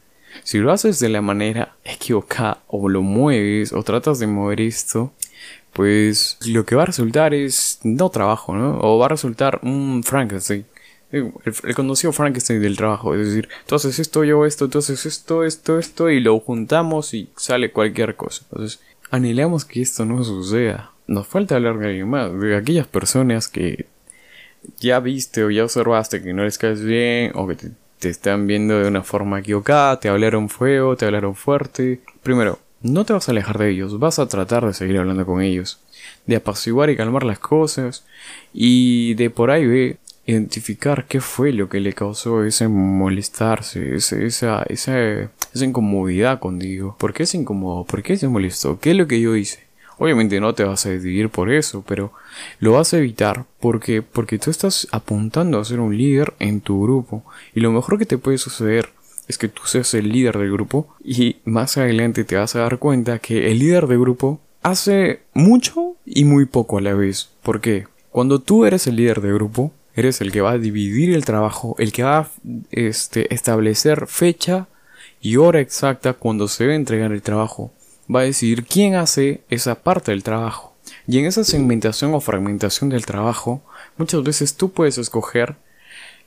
Si 0.43 0.57
lo 0.57 0.71
haces 0.71 0.99
de 0.99 1.09
la 1.09 1.21
manera 1.21 1.75
equivocada 1.83 2.59
o 2.67 2.89
lo 2.89 3.01
mueves 3.01 3.73
o 3.73 3.83
tratas 3.83 4.19
de 4.19 4.27
mover 4.27 4.61
esto, 4.61 5.11
pues 5.73 6.37
lo 6.45 6.65
que 6.65 6.75
va 6.75 6.83
a 6.83 6.87
resultar 6.87 7.33
es 7.33 7.79
no 7.83 8.09
trabajo, 8.09 8.55
¿no? 8.55 8.79
O 8.81 8.97
va 8.99 9.05
a 9.05 9.09
resultar 9.09 9.59
un 9.63 10.03
Frankenstein. 10.03 10.65
El, 11.11 11.33
conocido 11.75 12.13
Frankenstein 12.13 12.61
del 12.61 12.77
trabajo, 12.77 13.13
es 13.15 13.27
decir, 13.27 13.49
tú 13.65 13.75
haces 13.75 13.99
esto, 13.99 14.23
yo 14.23 14.45
esto, 14.45 14.69
tú 14.69 14.79
haces 14.79 15.05
esto, 15.05 15.43
esto, 15.43 15.77
esto, 15.77 16.09
y 16.09 16.21
lo 16.21 16.39
juntamos 16.39 17.13
y 17.13 17.29
sale 17.35 17.71
cualquier 17.71 18.15
cosa. 18.15 18.45
Entonces, 18.49 18.79
anhelamos 19.09 19.65
que 19.65 19.81
esto 19.81 20.05
no 20.05 20.23
suceda. 20.23 20.91
Nos 21.07 21.27
falta 21.27 21.55
hablar 21.55 21.77
de 21.79 21.87
alguien 21.87 22.09
más, 22.09 22.31
de 22.39 22.55
aquellas 22.55 22.87
personas 22.87 23.49
que 23.49 23.87
ya 24.79 25.01
viste 25.01 25.43
o 25.43 25.49
ya 25.49 25.63
observaste 25.63 26.21
que 26.21 26.33
no 26.33 26.45
les 26.45 26.57
caes 26.57 26.81
bien 26.81 27.31
o 27.35 27.45
que 27.47 27.55
te 27.55 27.71
te 28.01 28.09
están 28.09 28.47
viendo 28.47 28.79
de 28.79 28.87
una 28.87 29.03
forma 29.03 29.39
equivocada, 29.39 29.99
te 29.99 30.09
hablaron 30.09 30.49
feo, 30.49 30.97
te 30.97 31.05
hablaron 31.05 31.35
fuerte. 31.35 32.01
Primero, 32.23 32.57
no 32.83 33.05
te 33.05 33.13
vas 33.13 33.27
a 33.27 33.31
alejar 33.31 33.57
de 33.57 33.69
ellos, 33.69 33.99
vas 33.99 34.19
a 34.19 34.27
tratar 34.27 34.65
de 34.65 34.73
seguir 34.73 34.97
hablando 34.97 35.25
con 35.25 35.41
ellos, 35.41 35.79
de 36.25 36.35
apaciguar 36.35 36.89
y 36.89 36.97
calmar 36.97 37.23
las 37.23 37.39
cosas 37.39 38.05
y 38.53 39.13
de 39.15 39.29
por 39.29 39.51
ahí 39.51 39.65
ve 39.65 39.97
identificar 40.25 41.05
qué 41.07 41.19
fue 41.19 41.51
lo 41.51 41.69
que 41.69 41.79
le 41.79 41.93
causó 41.93 42.43
ese 42.43 42.67
molestarse, 42.67 43.95
ese, 43.95 44.25
esa, 44.25 44.63
esa, 44.63 44.99
esa 45.01 45.65
incomodidad 45.65 46.39
contigo. 46.39 46.95
¿Por 46.99 47.13
qué 47.13 47.25
se 47.25 47.37
incomodó? 47.37 47.85
¿Por 47.85 48.03
qué 48.03 48.17
se 48.17 48.27
molestó? 48.27 48.79
¿Qué 48.79 48.91
es 48.91 48.97
lo 48.97 49.07
que 49.07 49.19
yo 49.19 49.35
hice? 49.35 49.71
Obviamente 49.97 50.39
no 50.39 50.55
te 50.55 50.63
vas 50.63 50.85
a 50.85 50.89
decidir 50.89 51.29
por 51.29 51.51
eso, 51.51 51.83
pero 51.87 52.11
lo 52.59 52.73
vas 52.73 52.93
a 52.93 52.97
evitar 52.97 53.45
porque, 53.59 54.01
porque 54.01 54.39
tú 54.39 54.49
estás 54.49 54.87
apuntando 54.91 55.59
a 55.59 55.65
ser 55.65 55.79
un 55.79 55.95
líder 55.95 56.33
en 56.39 56.61
tu 56.61 56.81
grupo. 56.81 57.23
Y 57.53 57.59
lo 57.59 57.71
mejor 57.71 57.99
que 57.99 58.07
te 58.07 58.17
puede 58.17 58.39
suceder 58.39 58.89
es 59.27 59.37
que 59.37 59.47
tú 59.47 59.61
seas 59.65 59.93
el 59.93 60.09
líder 60.09 60.37
del 60.37 60.51
grupo 60.51 60.95
y 61.03 61.37
más 61.45 61.77
adelante 61.77 62.23
te 62.23 62.35
vas 62.35 62.55
a 62.55 62.59
dar 62.59 62.79
cuenta 62.79 63.19
que 63.19 63.51
el 63.51 63.59
líder 63.59 63.87
del 63.87 63.99
grupo 63.99 64.39
hace 64.61 65.21
mucho 65.33 65.95
y 66.05 66.25
muy 66.25 66.45
poco 66.45 66.77
a 66.77 66.81
la 66.81 66.93
vez. 66.93 67.29
¿Por 67.43 67.61
qué? 67.61 67.87
Cuando 68.09 68.39
tú 68.39 68.65
eres 68.65 68.87
el 68.87 68.97
líder 68.97 69.21
del 69.21 69.35
grupo, 69.35 69.71
eres 69.95 70.21
el 70.21 70.31
que 70.31 70.41
va 70.41 70.51
a 70.51 70.57
dividir 70.57 71.13
el 71.13 71.25
trabajo, 71.25 71.75
el 71.79 71.91
que 71.91 72.03
va 72.03 72.17
a 72.19 72.29
este, 72.71 73.33
establecer 73.33 74.07
fecha 74.07 74.67
y 75.21 75.37
hora 75.37 75.59
exacta 75.59 76.13
cuando 76.13 76.47
se 76.47 76.65
va 76.65 76.73
a 76.73 76.75
entregar 76.75 77.11
el 77.11 77.21
trabajo 77.21 77.71
va 78.13 78.21
a 78.21 78.23
decidir 78.23 78.65
quién 78.65 78.95
hace 78.95 79.41
esa 79.49 79.83
parte 79.83 80.11
del 80.11 80.23
trabajo. 80.23 80.75
Y 81.07 81.19
en 81.19 81.25
esa 81.25 81.43
segmentación 81.43 82.13
o 82.13 82.21
fragmentación 82.21 82.89
del 82.89 83.05
trabajo, 83.05 83.61
muchas 83.97 84.23
veces 84.23 84.55
tú 84.55 84.71
puedes 84.71 84.97
escoger 84.97 85.55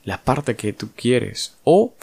la 0.03 0.23
parte 0.23 0.55
que 0.55 0.73
tú 0.73 0.89
quieres. 0.95 1.55
O 1.63 1.93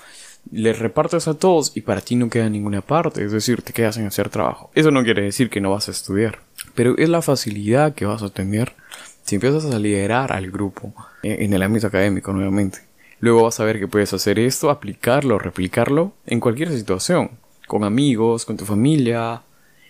le 0.50 0.72
repartes 0.72 1.28
a 1.28 1.34
todos 1.34 1.76
y 1.76 1.82
para 1.82 2.00
ti 2.00 2.16
no 2.16 2.28
queda 2.28 2.48
ninguna 2.50 2.80
parte, 2.80 3.24
es 3.24 3.32
decir, 3.32 3.62
te 3.62 3.72
quedas 3.72 3.94
sin 3.94 4.06
hacer 4.06 4.28
trabajo. 4.28 4.70
Eso 4.74 4.90
no 4.90 5.04
quiere 5.04 5.22
decir 5.22 5.50
que 5.50 5.60
no 5.60 5.70
vas 5.70 5.88
a 5.88 5.92
estudiar, 5.92 6.40
pero 6.74 6.96
es 6.98 7.08
la 7.08 7.22
facilidad 7.22 7.94
que 7.94 8.06
vas 8.06 8.22
a 8.22 8.30
tener 8.30 8.74
si 9.22 9.36
empiezas 9.36 9.64
a 9.66 9.78
liderar 9.78 10.32
al 10.32 10.50
grupo 10.50 10.92
en 11.22 11.52
el 11.52 11.62
ámbito 11.62 11.86
académico 11.86 12.32
nuevamente. 12.32 12.80
Luego 13.20 13.44
vas 13.44 13.60
a 13.60 13.64
ver 13.64 13.78
que 13.78 13.86
puedes 13.86 14.12
hacer 14.12 14.40
esto, 14.40 14.68
aplicarlo, 14.68 15.38
replicarlo 15.38 16.12
en 16.26 16.40
cualquier 16.40 16.70
situación, 16.70 17.30
con 17.68 17.84
amigos, 17.84 18.44
con 18.44 18.56
tu 18.56 18.64
familia, 18.64 19.42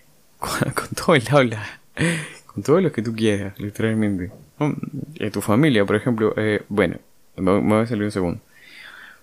con, 0.38 0.88
todo 0.94 1.14
el 1.16 1.24
habla, 1.30 1.80
con 2.46 2.62
todo 2.62 2.80
lo 2.82 2.92
que 2.92 3.00
tú 3.00 3.14
quieras, 3.14 3.58
literalmente. 3.58 4.30
En 4.58 5.32
tu 5.32 5.40
familia, 5.40 5.86
por 5.86 5.96
ejemplo, 5.96 6.34
eh, 6.36 6.62
bueno, 6.68 6.98
me, 7.36 7.58
voy 7.58 7.80
a 7.80 7.86
salir 7.86 8.04
un 8.04 8.10
segundo. 8.10 8.40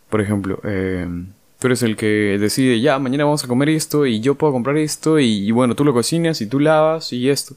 Por 0.09 0.21
ejemplo, 0.21 0.59
eh, 0.63 1.07
tú 1.59 1.67
eres 1.67 1.83
el 1.83 1.95
que 1.95 2.37
decide, 2.39 2.81
ya, 2.81 2.99
mañana 2.99 3.25
vamos 3.25 3.43
a 3.43 3.47
comer 3.47 3.69
esto 3.69 4.05
y 4.05 4.21
yo 4.21 4.35
puedo 4.35 4.53
comprar 4.53 4.77
esto 4.77 5.19
y, 5.19 5.51
bueno, 5.51 5.75
tú 5.75 5.85
lo 5.85 5.93
cocinas 5.93 6.41
y 6.41 6.47
tú 6.47 6.59
lavas 6.59 7.13
y 7.13 7.29
esto. 7.29 7.55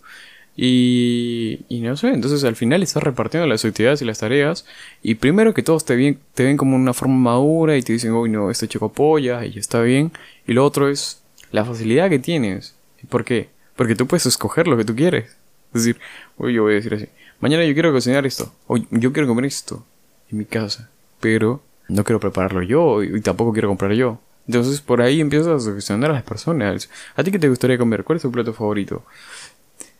Y, 0.55 1.61
y, 1.69 1.81
no 1.81 1.97
sé, 1.97 2.09
entonces 2.09 2.45
al 2.45 2.57
final 2.57 2.83
estás 2.83 3.03
repartiendo 3.03 3.47
las 3.47 3.65
actividades 3.65 4.03
y 4.03 4.05
las 4.05 4.19
tareas. 4.19 4.67
Y 5.03 5.15
primero 5.15 5.55
que 5.55 5.63
todos 5.63 5.85
te 5.85 5.97
ven, 5.97 6.19
te 6.35 6.45
ven 6.45 6.59
como 6.59 6.77
una 6.77 6.93
forma 6.93 7.17
madura 7.17 7.77
y 7.77 7.83
te 7.83 7.95
dicen, 7.95 8.13
uy, 8.13 8.29
no, 8.29 8.51
este 8.51 8.69
chico 8.69 8.87
apoya 8.87 9.47
y 9.47 9.59
está 9.59 9.81
bien. 9.81 10.13
Y 10.47 10.53
lo 10.53 10.65
otro 10.67 10.91
es 10.91 11.23
la 11.53 11.65
facilidad 11.65 12.11
que 12.11 12.19
tienes. 12.19 12.75
¿Por 13.09 13.25
qué? 13.25 13.49
Porque 13.77 13.95
tú 13.95 14.07
puedes 14.07 14.27
escoger 14.27 14.69
lo 14.69 14.77
que 14.77 14.85
tú 14.85 14.95
quieres. 14.95 15.37
Es 15.75 15.85
decir, 15.85 16.01
hoy 16.37 16.55
yo 16.55 16.65
voy 16.65 16.73
a 16.73 16.77
decir 16.77 16.95
así, 16.95 17.07
mañana 17.41 17.65
yo 17.65 17.73
quiero 17.73 17.93
cocinar 17.93 18.27
esto, 18.27 18.53
o 18.67 18.77
yo 18.77 19.13
quiero 19.13 19.27
comer 19.27 19.47
esto 19.47 19.85
en 20.31 20.39
mi 20.39 20.45
casa. 20.45 20.91
pero 21.21 21.63
no 21.93 22.05
quiero 22.05 22.21
prepararlo 22.21 22.63
yo 22.63 23.03
y 23.03 23.21
tampoco 23.21 23.53
quiero 23.53 23.69
comprar 23.69 23.93
yo. 23.93 24.19
Entonces 24.47 24.81
por 24.81 25.03
ahí 25.03 25.21
empiezas 25.21 25.49
a 25.49 25.61
sugestionar 25.61 26.11
a 26.11 26.15
las 26.15 26.23
personas. 26.23 26.89
¿A 27.15 27.23
ti 27.23 27.31
qué 27.31 27.39
te 27.39 27.49
gustaría 27.49 27.79
comer? 27.79 28.05
¿Cuál 28.05 28.17
es 28.17 28.23
tu 28.23 28.33
plato 28.33 28.53
favorito? 28.53 29.05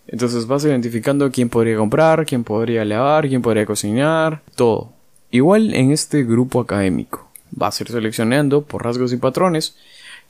Entonces 0.09 0.47
vas 0.47 0.65
identificando 0.65 1.31
quién 1.31 1.49
podría 1.49 1.77
comprar, 1.77 2.27
quién 2.27 2.43
podría 2.43 2.85
lavar, 2.85 3.29
quién 3.29 3.43
podría 3.43 3.67
cocinar, 3.67 4.43
todo. 4.57 4.93
Igual 5.31 5.75
en 5.75 5.93
este 5.93 6.25
grupo 6.25 6.61
académico. 6.61 7.31
Vas 7.51 7.79
a 7.79 7.85
ir 7.85 7.91
seleccionando 7.91 8.63
por 8.63 8.85
rasgos 8.85 9.13
y 9.13 9.17
patrones 9.19 9.77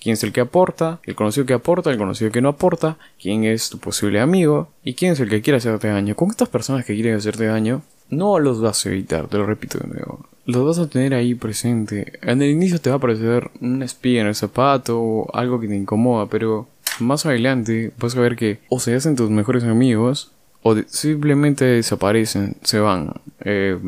quién 0.03 0.15
es 0.15 0.25
el 0.25 0.33
que 0.33 0.41
aporta, 0.41 1.01
el 1.05 1.15
conocido 1.15 1.47
que 1.47 1.55
aporta, 1.55 1.91
el 1.91 1.99
conocido 1.99 2.33
que 2.33 2.41
no 2.41 2.49
aporta, 2.49 2.99
quién 3.21 3.45
es 3.45 3.71
tu 3.71 3.79
posible 3.79 4.21
amigo 4.21 4.69
y 4.83 4.95
quién 4.95 5.13
es 5.13 5.21
el 5.21 5.31
que 5.31 5.43
quiere 5.43 5.59
hacerte 5.59 5.89
daño. 5.89 6.17
Con 6.17 6.31
estas 6.31 6.49
personas 6.49 6.85
que 6.85 6.95
quieren 6.95 7.15
hacerte 7.15 7.47
daño, 7.47 7.83
no 8.13 8.39
los 8.39 8.61
vas 8.61 8.85
a 8.85 8.91
evitar, 8.91 9.27
te 9.27 9.39
lo 9.39 9.47
repito 9.47 9.79
de 9.79 9.89
nuevo. 9.89 10.27
Los 10.45 10.67
vas 10.67 10.79
a 10.79 10.89
tener 10.89 11.15
ahí 11.15 11.35
presente. 11.35 12.19
En 12.21 12.43
el 12.43 12.51
inicio 12.51 12.79
te 12.79 12.91
va 12.91 12.97
a 12.97 13.01
parecer 13.01 13.51
una 13.61 13.87
espía 13.87 14.21
en 14.21 14.27
el 14.27 14.35
zapato 14.35 15.01
o 15.01 15.35
algo 15.35 15.59
que 15.59 15.67
te 15.67 15.75
incomoda, 15.75 16.27
pero 16.27 16.69
más 17.01 17.25
adelante 17.25 17.91
vas 17.99 18.15
a 18.15 18.21
ver 18.21 18.37
que 18.37 18.61
o 18.69 18.81
se 18.81 18.95
hacen 18.95 19.17
tus 19.17 19.31
mejores 19.31 19.65
amigos 19.65 20.31
o 20.63 20.77
simplemente 20.87 21.65
desaparecen, 21.65 22.57
se 22.63 22.81
van. 22.81 23.15
Eh, 23.41 23.79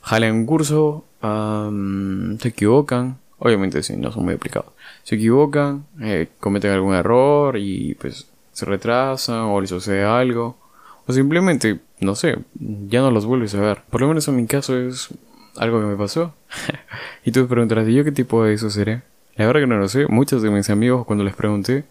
jalan 0.00 0.32
un 0.32 0.46
curso, 0.46 1.04
se 1.20 2.48
equivocan, 2.48 3.18
obviamente 3.38 3.82
sí, 3.82 3.94
no 3.96 4.10
son 4.10 4.24
muy 4.24 4.34
aplicados. 4.34 4.72
Se 5.02 5.16
equivocan, 5.16 5.84
eh, 6.00 6.28
cometen 6.40 6.70
algún 6.70 6.94
error 6.94 7.58
y 7.58 7.94
pues 7.96 8.26
se 8.52 8.64
retrasan 8.64 9.40
o 9.40 9.60
les 9.60 9.68
sucede 9.68 10.02
algo. 10.02 10.56
O 11.06 11.12
simplemente, 11.12 11.80
no 12.00 12.14
sé, 12.14 12.38
ya 12.54 13.00
no 13.00 13.10
los 13.10 13.26
vuelves 13.26 13.54
a 13.54 13.60
ver. 13.60 13.82
Por 13.90 14.00
lo 14.00 14.08
menos 14.08 14.26
en 14.28 14.36
mi 14.36 14.46
caso 14.46 14.78
es 14.78 15.08
algo 15.56 15.80
que 15.80 15.86
me 15.86 15.96
pasó. 15.96 16.34
y 17.24 17.32
tú 17.32 17.42
te 17.42 17.48
preguntarás, 17.48 17.88
¿y 17.88 17.94
yo 17.94 18.04
qué 18.04 18.12
tipo 18.12 18.44
de 18.44 18.54
eso 18.54 18.70
seré? 18.70 19.02
La 19.36 19.46
verdad 19.46 19.60
que 19.60 19.66
no 19.66 19.76
lo 19.76 19.88
sé. 19.88 20.06
Muchos 20.06 20.42
de 20.42 20.50
mis 20.50 20.70
amigos 20.70 21.06
cuando 21.06 21.24
les 21.24 21.34
pregunté 21.34 21.84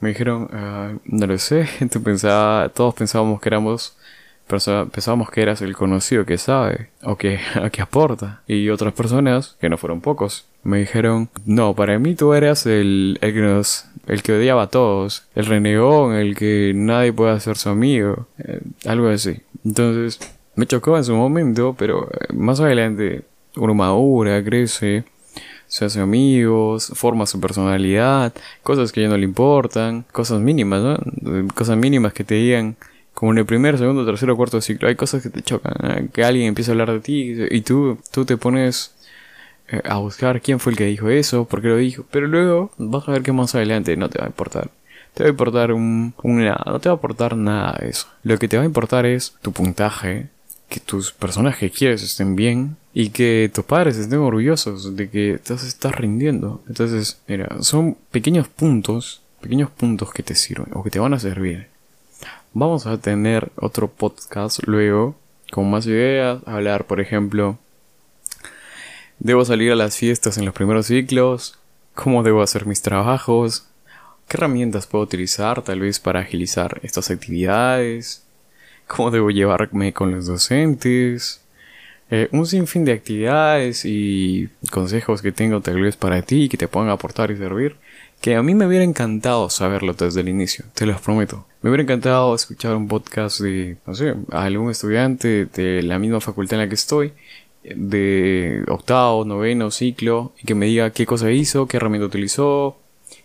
me 0.00 0.10
dijeron, 0.10 0.48
ah, 0.52 0.92
no 1.04 1.26
lo 1.26 1.38
sé. 1.38 1.68
pensaba, 2.04 2.68
todos 2.70 2.94
pensábamos 2.94 3.40
que 3.40 3.48
éramos 3.48 3.96
pensábamos 4.90 5.30
que 5.30 5.42
eras 5.42 5.62
el 5.62 5.76
conocido 5.76 6.26
que 6.26 6.36
sabe 6.38 6.88
o 7.02 7.16
que, 7.16 7.38
que 7.72 7.82
aporta. 7.82 8.42
Y 8.46 8.68
otras 8.70 8.92
personas, 8.92 9.56
que 9.60 9.68
no 9.68 9.78
fueron 9.78 10.00
pocos, 10.00 10.46
me 10.62 10.78
dijeron, 10.78 11.28
no, 11.44 11.74
para 11.74 11.98
mí 11.98 12.14
tú 12.14 12.34
eras 12.34 12.66
el, 12.66 13.18
el 13.20 13.32
que 13.32 13.40
nos, 13.40 13.86
el 14.06 14.22
que 14.22 14.32
odiaba 14.32 14.62
a 14.64 14.66
todos, 14.68 15.24
el 15.34 15.46
renegón, 15.46 16.14
el 16.14 16.36
que 16.36 16.72
nadie 16.74 17.12
puede 17.12 17.32
hacer 17.32 17.56
su 17.56 17.68
amigo, 17.68 18.26
eh, 18.38 18.60
algo 18.86 19.08
así. 19.08 19.40
Entonces, 19.64 20.18
me 20.56 20.66
chocó 20.66 20.96
en 20.96 21.04
su 21.04 21.14
momento, 21.14 21.74
pero 21.78 22.08
eh, 22.10 22.32
más 22.32 22.60
adelante 22.60 23.22
uno 23.56 23.74
madura, 23.74 24.42
crece, 24.44 25.04
se 25.66 25.84
hace 25.84 26.00
amigos, 26.00 26.92
forma 26.94 27.26
su 27.26 27.40
personalidad, 27.40 28.32
cosas 28.62 28.90
que 28.92 29.02
ya 29.02 29.08
no 29.08 29.16
le 29.16 29.24
importan, 29.24 30.04
cosas 30.12 30.40
mínimas, 30.40 30.82
¿no? 30.82 30.98
Cosas 31.54 31.76
mínimas 31.76 32.12
que 32.12 32.24
te 32.24 32.34
digan, 32.34 32.76
como 33.14 33.32
en 33.32 33.38
el 33.38 33.46
primer, 33.46 33.78
segundo, 33.78 34.04
tercero, 34.04 34.36
cuarto 34.36 34.60
ciclo, 34.60 34.88
hay 34.88 34.96
cosas 34.96 35.22
que 35.22 35.30
te 35.30 35.42
chocan, 35.42 35.74
¿eh? 35.84 36.08
que 36.12 36.24
alguien 36.24 36.48
empieza 36.48 36.70
a 36.70 36.72
hablar 36.72 36.92
de 36.92 37.00
ti 37.00 37.36
y 37.50 37.60
tú, 37.60 37.98
tú 38.10 38.24
te 38.24 38.36
pones 38.36 38.94
eh, 38.94 38.99
a 39.84 39.98
buscar 39.98 40.40
quién 40.40 40.60
fue 40.60 40.72
el 40.72 40.78
que 40.78 40.86
dijo 40.86 41.08
eso, 41.08 41.44
por 41.44 41.62
qué 41.62 41.68
lo 41.68 41.76
dijo, 41.76 42.04
pero 42.10 42.26
luego 42.26 42.70
vas 42.78 43.08
a 43.08 43.12
ver 43.12 43.22
que 43.22 43.32
más 43.32 43.54
adelante 43.54 43.96
no 43.96 44.08
te 44.08 44.18
va 44.18 44.24
a 44.24 44.28
importar. 44.28 44.70
Te 45.14 45.24
va 45.24 45.28
a 45.28 45.30
importar 45.30 45.72
un, 45.72 46.14
un 46.22 46.44
nada, 46.44 46.62
no 46.66 46.80
te 46.80 46.88
va 46.88 46.94
a 46.94 46.98
aportar 46.98 47.36
nada 47.36 47.78
de 47.80 47.90
eso. 47.90 48.06
Lo 48.22 48.38
que 48.38 48.48
te 48.48 48.56
va 48.56 48.62
a 48.62 48.66
importar 48.66 49.06
es 49.06 49.34
tu 49.42 49.52
puntaje, 49.52 50.28
que 50.68 50.80
tus 50.80 51.12
personas 51.12 51.56
que 51.56 51.70
quieres 51.70 52.02
estén 52.02 52.36
bien 52.36 52.76
y 52.94 53.10
que 53.10 53.50
tus 53.52 53.64
padres 53.64 53.96
estén 53.96 54.20
orgullosos 54.20 54.96
de 54.96 55.10
que 55.10 55.38
te 55.42 55.54
estás 55.54 55.94
rindiendo. 55.94 56.62
Entonces, 56.68 57.20
mira, 57.26 57.48
son 57.60 57.96
pequeños 58.10 58.48
puntos, 58.48 59.20
pequeños 59.40 59.70
puntos 59.70 60.12
que 60.12 60.22
te 60.22 60.34
sirven 60.34 60.68
o 60.72 60.82
que 60.82 60.90
te 60.90 61.00
van 61.00 61.14
a 61.14 61.18
servir. 61.18 61.66
Vamos 62.52 62.86
a 62.86 62.98
tener 62.98 63.50
otro 63.56 63.88
podcast 63.88 64.60
luego 64.66 65.14
con 65.50 65.70
más 65.70 65.86
ideas, 65.86 66.40
hablar, 66.46 66.84
por 66.84 67.00
ejemplo, 67.00 67.58
debo 69.20 69.44
salir 69.44 69.70
a 69.70 69.76
las 69.76 69.96
fiestas 69.96 70.38
en 70.38 70.46
los 70.46 70.54
primeros 70.54 70.86
ciclos, 70.86 71.58
cómo 71.94 72.22
debo 72.22 72.42
hacer 72.42 72.66
mis 72.66 72.82
trabajos, 72.82 73.66
qué 74.26 74.36
herramientas 74.36 74.86
puedo 74.86 75.04
utilizar 75.04 75.62
tal 75.62 75.80
vez 75.80 76.00
para 76.00 76.20
agilizar 76.20 76.80
estas 76.82 77.10
actividades, 77.10 78.24
cómo 78.88 79.10
debo 79.10 79.30
llevarme 79.30 79.92
con 79.92 80.10
los 80.10 80.26
docentes, 80.26 81.42
eh, 82.10 82.28
un 82.32 82.46
sinfín 82.46 82.84
de 82.84 82.92
actividades 82.92 83.84
y 83.84 84.48
consejos 84.72 85.22
que 85.22 85.30
tengo 85.30 85.60
tal 85.60 85.80
vez 85.80 85.96
para 85.96 86.22
ti 86.22 86.48
que 86.48 86.56
te 86.56 86.66
puedan 86.66 86.88
aportar 86.90 87.30
y 87.30 87.36
servir, 87.36 87.76
que 88.20 88.34
a 88.34 88.42
mí 88.42 88.54
me 88.54 88.66
hubiera 88.66 88.84
encantado 88.84 89.48
saberlo 89.48 89.94
desde 89.94 90.20
el 90.20 90.28
inicio, 90.28 90.64
te 90.74 90.86
lo 90.86 90.98
prometo. 90.98 91.46
Me 91.62 91.70
hubiera 91.70 91.84
encantado 91.84 92.34
escuchar 92.34 92.74
un 92.74 92.88
podcast 92.88 93.40
de, 93.40 93.76
no 93.86 93.94
sé, 93.94 94.14
algún 94.30 94.70
estudiante 94.70 95.46
de 95.46 95.82
la 95.82 95.98
misma 95.98 96.20
facultad 96.20 96.54
en 96.54 96.64
la 96.64 96.68
que 96.68 96.74
estoy, 96.74 97.12
de 97.62 98.64
octavo, 98.68 99.24
noveno 99.24 99.70
ciclo, 99.70 100.32
y 100.40 100.46
que 100.46 100.54
me 100.54 100.66
diga 100.66 100.90
qué 100.90 101.06
cosa 101.06 101.30
hizo, 101.30 101.66
qué 101.66 101.76
herramienta 101.76 102.06
utilizó, 102.06 102.78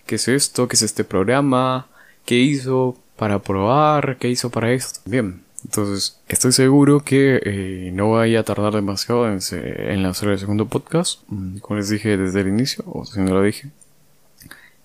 qué 0.06 0.16
es 0.16 0.28
esto, 0.28 0.68
qué 0.68 0.76
es 0.76 0.82
este 0.82 1.04
programa, 1.04 1.88
qué 2.26 2.36
hizo 2.36 2.98
para 3.16 3.40
probar, 3.40 4.18
qué 4.18 4.30
hizo 4.30 4.50
para 4.50 4.72
esto. 4.72 5.00
Bien, 5.06 5.42
entonces, 5.64 6.20
estoy 6.28 6.52
seguro 6.52 7.00
que 7.00 7.42
eh, 7.44 7.92
no 7.94 8.12
vaya 8.12 8.42
a 8.42 8.44
tardar 8.44 8.74
demasiado 8.74 9.28
en, 9.28 9.40
en, 9.52 10.04
lanzar 10.04 10.30
el 10.30 10.40
segundo 10.40 10.68
podcast. 10.68 11.22
Mm, 11.28 11.58
como 11.58 11.78
les 11.78 11.90
dije 11.90 12.18
desde 12.18 12.42
el 12.42 12.50
inicio, 12.50 12.84
o 12.88 13.06
si 13.06 13.20
no 13.20 13.34
lo 13.34 13.42
dije, 13.42 13.70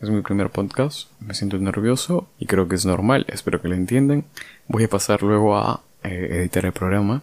es 0.00 0.08
mi 0.08 0.22
primer 0.22 0.50
podcast. 0.50 1.10
Me 1.20 1.34
siento 1.34 1.58
nervioso 1.58 2.28
y 2.38 2.46
creo 2.46 2.68
que 2.68 2.76
es 2.76 2.86
normal. 2.86 3.26
Espero 3.28 3.60
que 3.60 3.68
lo 3.68 3.74
entiendan. 3.74 4.24
Voy 4.68 4.84
a 4.84 4.88
pasar 4.88 5.22
luego 5.22 5.56
a 5.56 5.82
eh, 6.02 6.28
editar 6.40 6.64
el 6.64 6.72
programa 6.72 7.22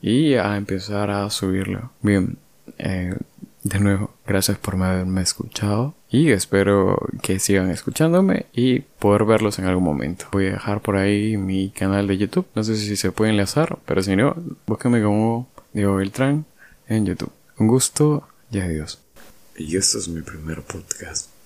y 0.00 0.34
a 0.34 0.56
empezar 0.56 1.10
a 1.10 1.28
subirlo. 1.30 1.90
Bien, 2.02 2.38
eh, 2.78 3.14
de 3.64 3.80
nuevo, 3.80 4.14
gracias 4.26 4.58
por 4.58 4.80
haberme 4.82 5.22
escuchado 5.22 5.94
y 6.10 6.30
espero 6.30 6.98
que 7.22 7.38
sigan 7.38 7.70
escuchándome 7.70 8.46
y 8.52 8.80
poder 8.80 9.24
verlos 9.24 9.58
en 9.58 9.66
algún 9.66 9.84
momento. 9.84 10.26
Voy 10.32 10.46
a 10.46 10.52
dejar 10.52 10.80
por 10.80 10.96
ahí 10.96 11.36
mi 11.36 11.70
canal 11.70 12.06
de 12.06 12.18
YouTube, 12.18 12.46
no 12.54 12.64
sé 12.64 12.76
si 12.76 12.96
se 12.96 13.12
puede 13.12 13.32
enlazar, 13.32 13.78
pero 13.84 14.02
si 14.02 14.16
no, 14.16 14.36
búsquenme 14.66 15.02
como 15.02 15.48
Diego 15.72 15.96
Beltrán 15.96 16.46
en 16.88 17.06
YouTube. 17.06 17.32
Un 17.58 17.66
gusto 17.66 18.28
y 18.50 18.60
adiós. 18.60 19.00
Y 19.56 19.76
este 19.76 19.98
es 19.98 20.08
mi 20.08 20.22
primer 20.22 20.62
podcast. 20.62 21.37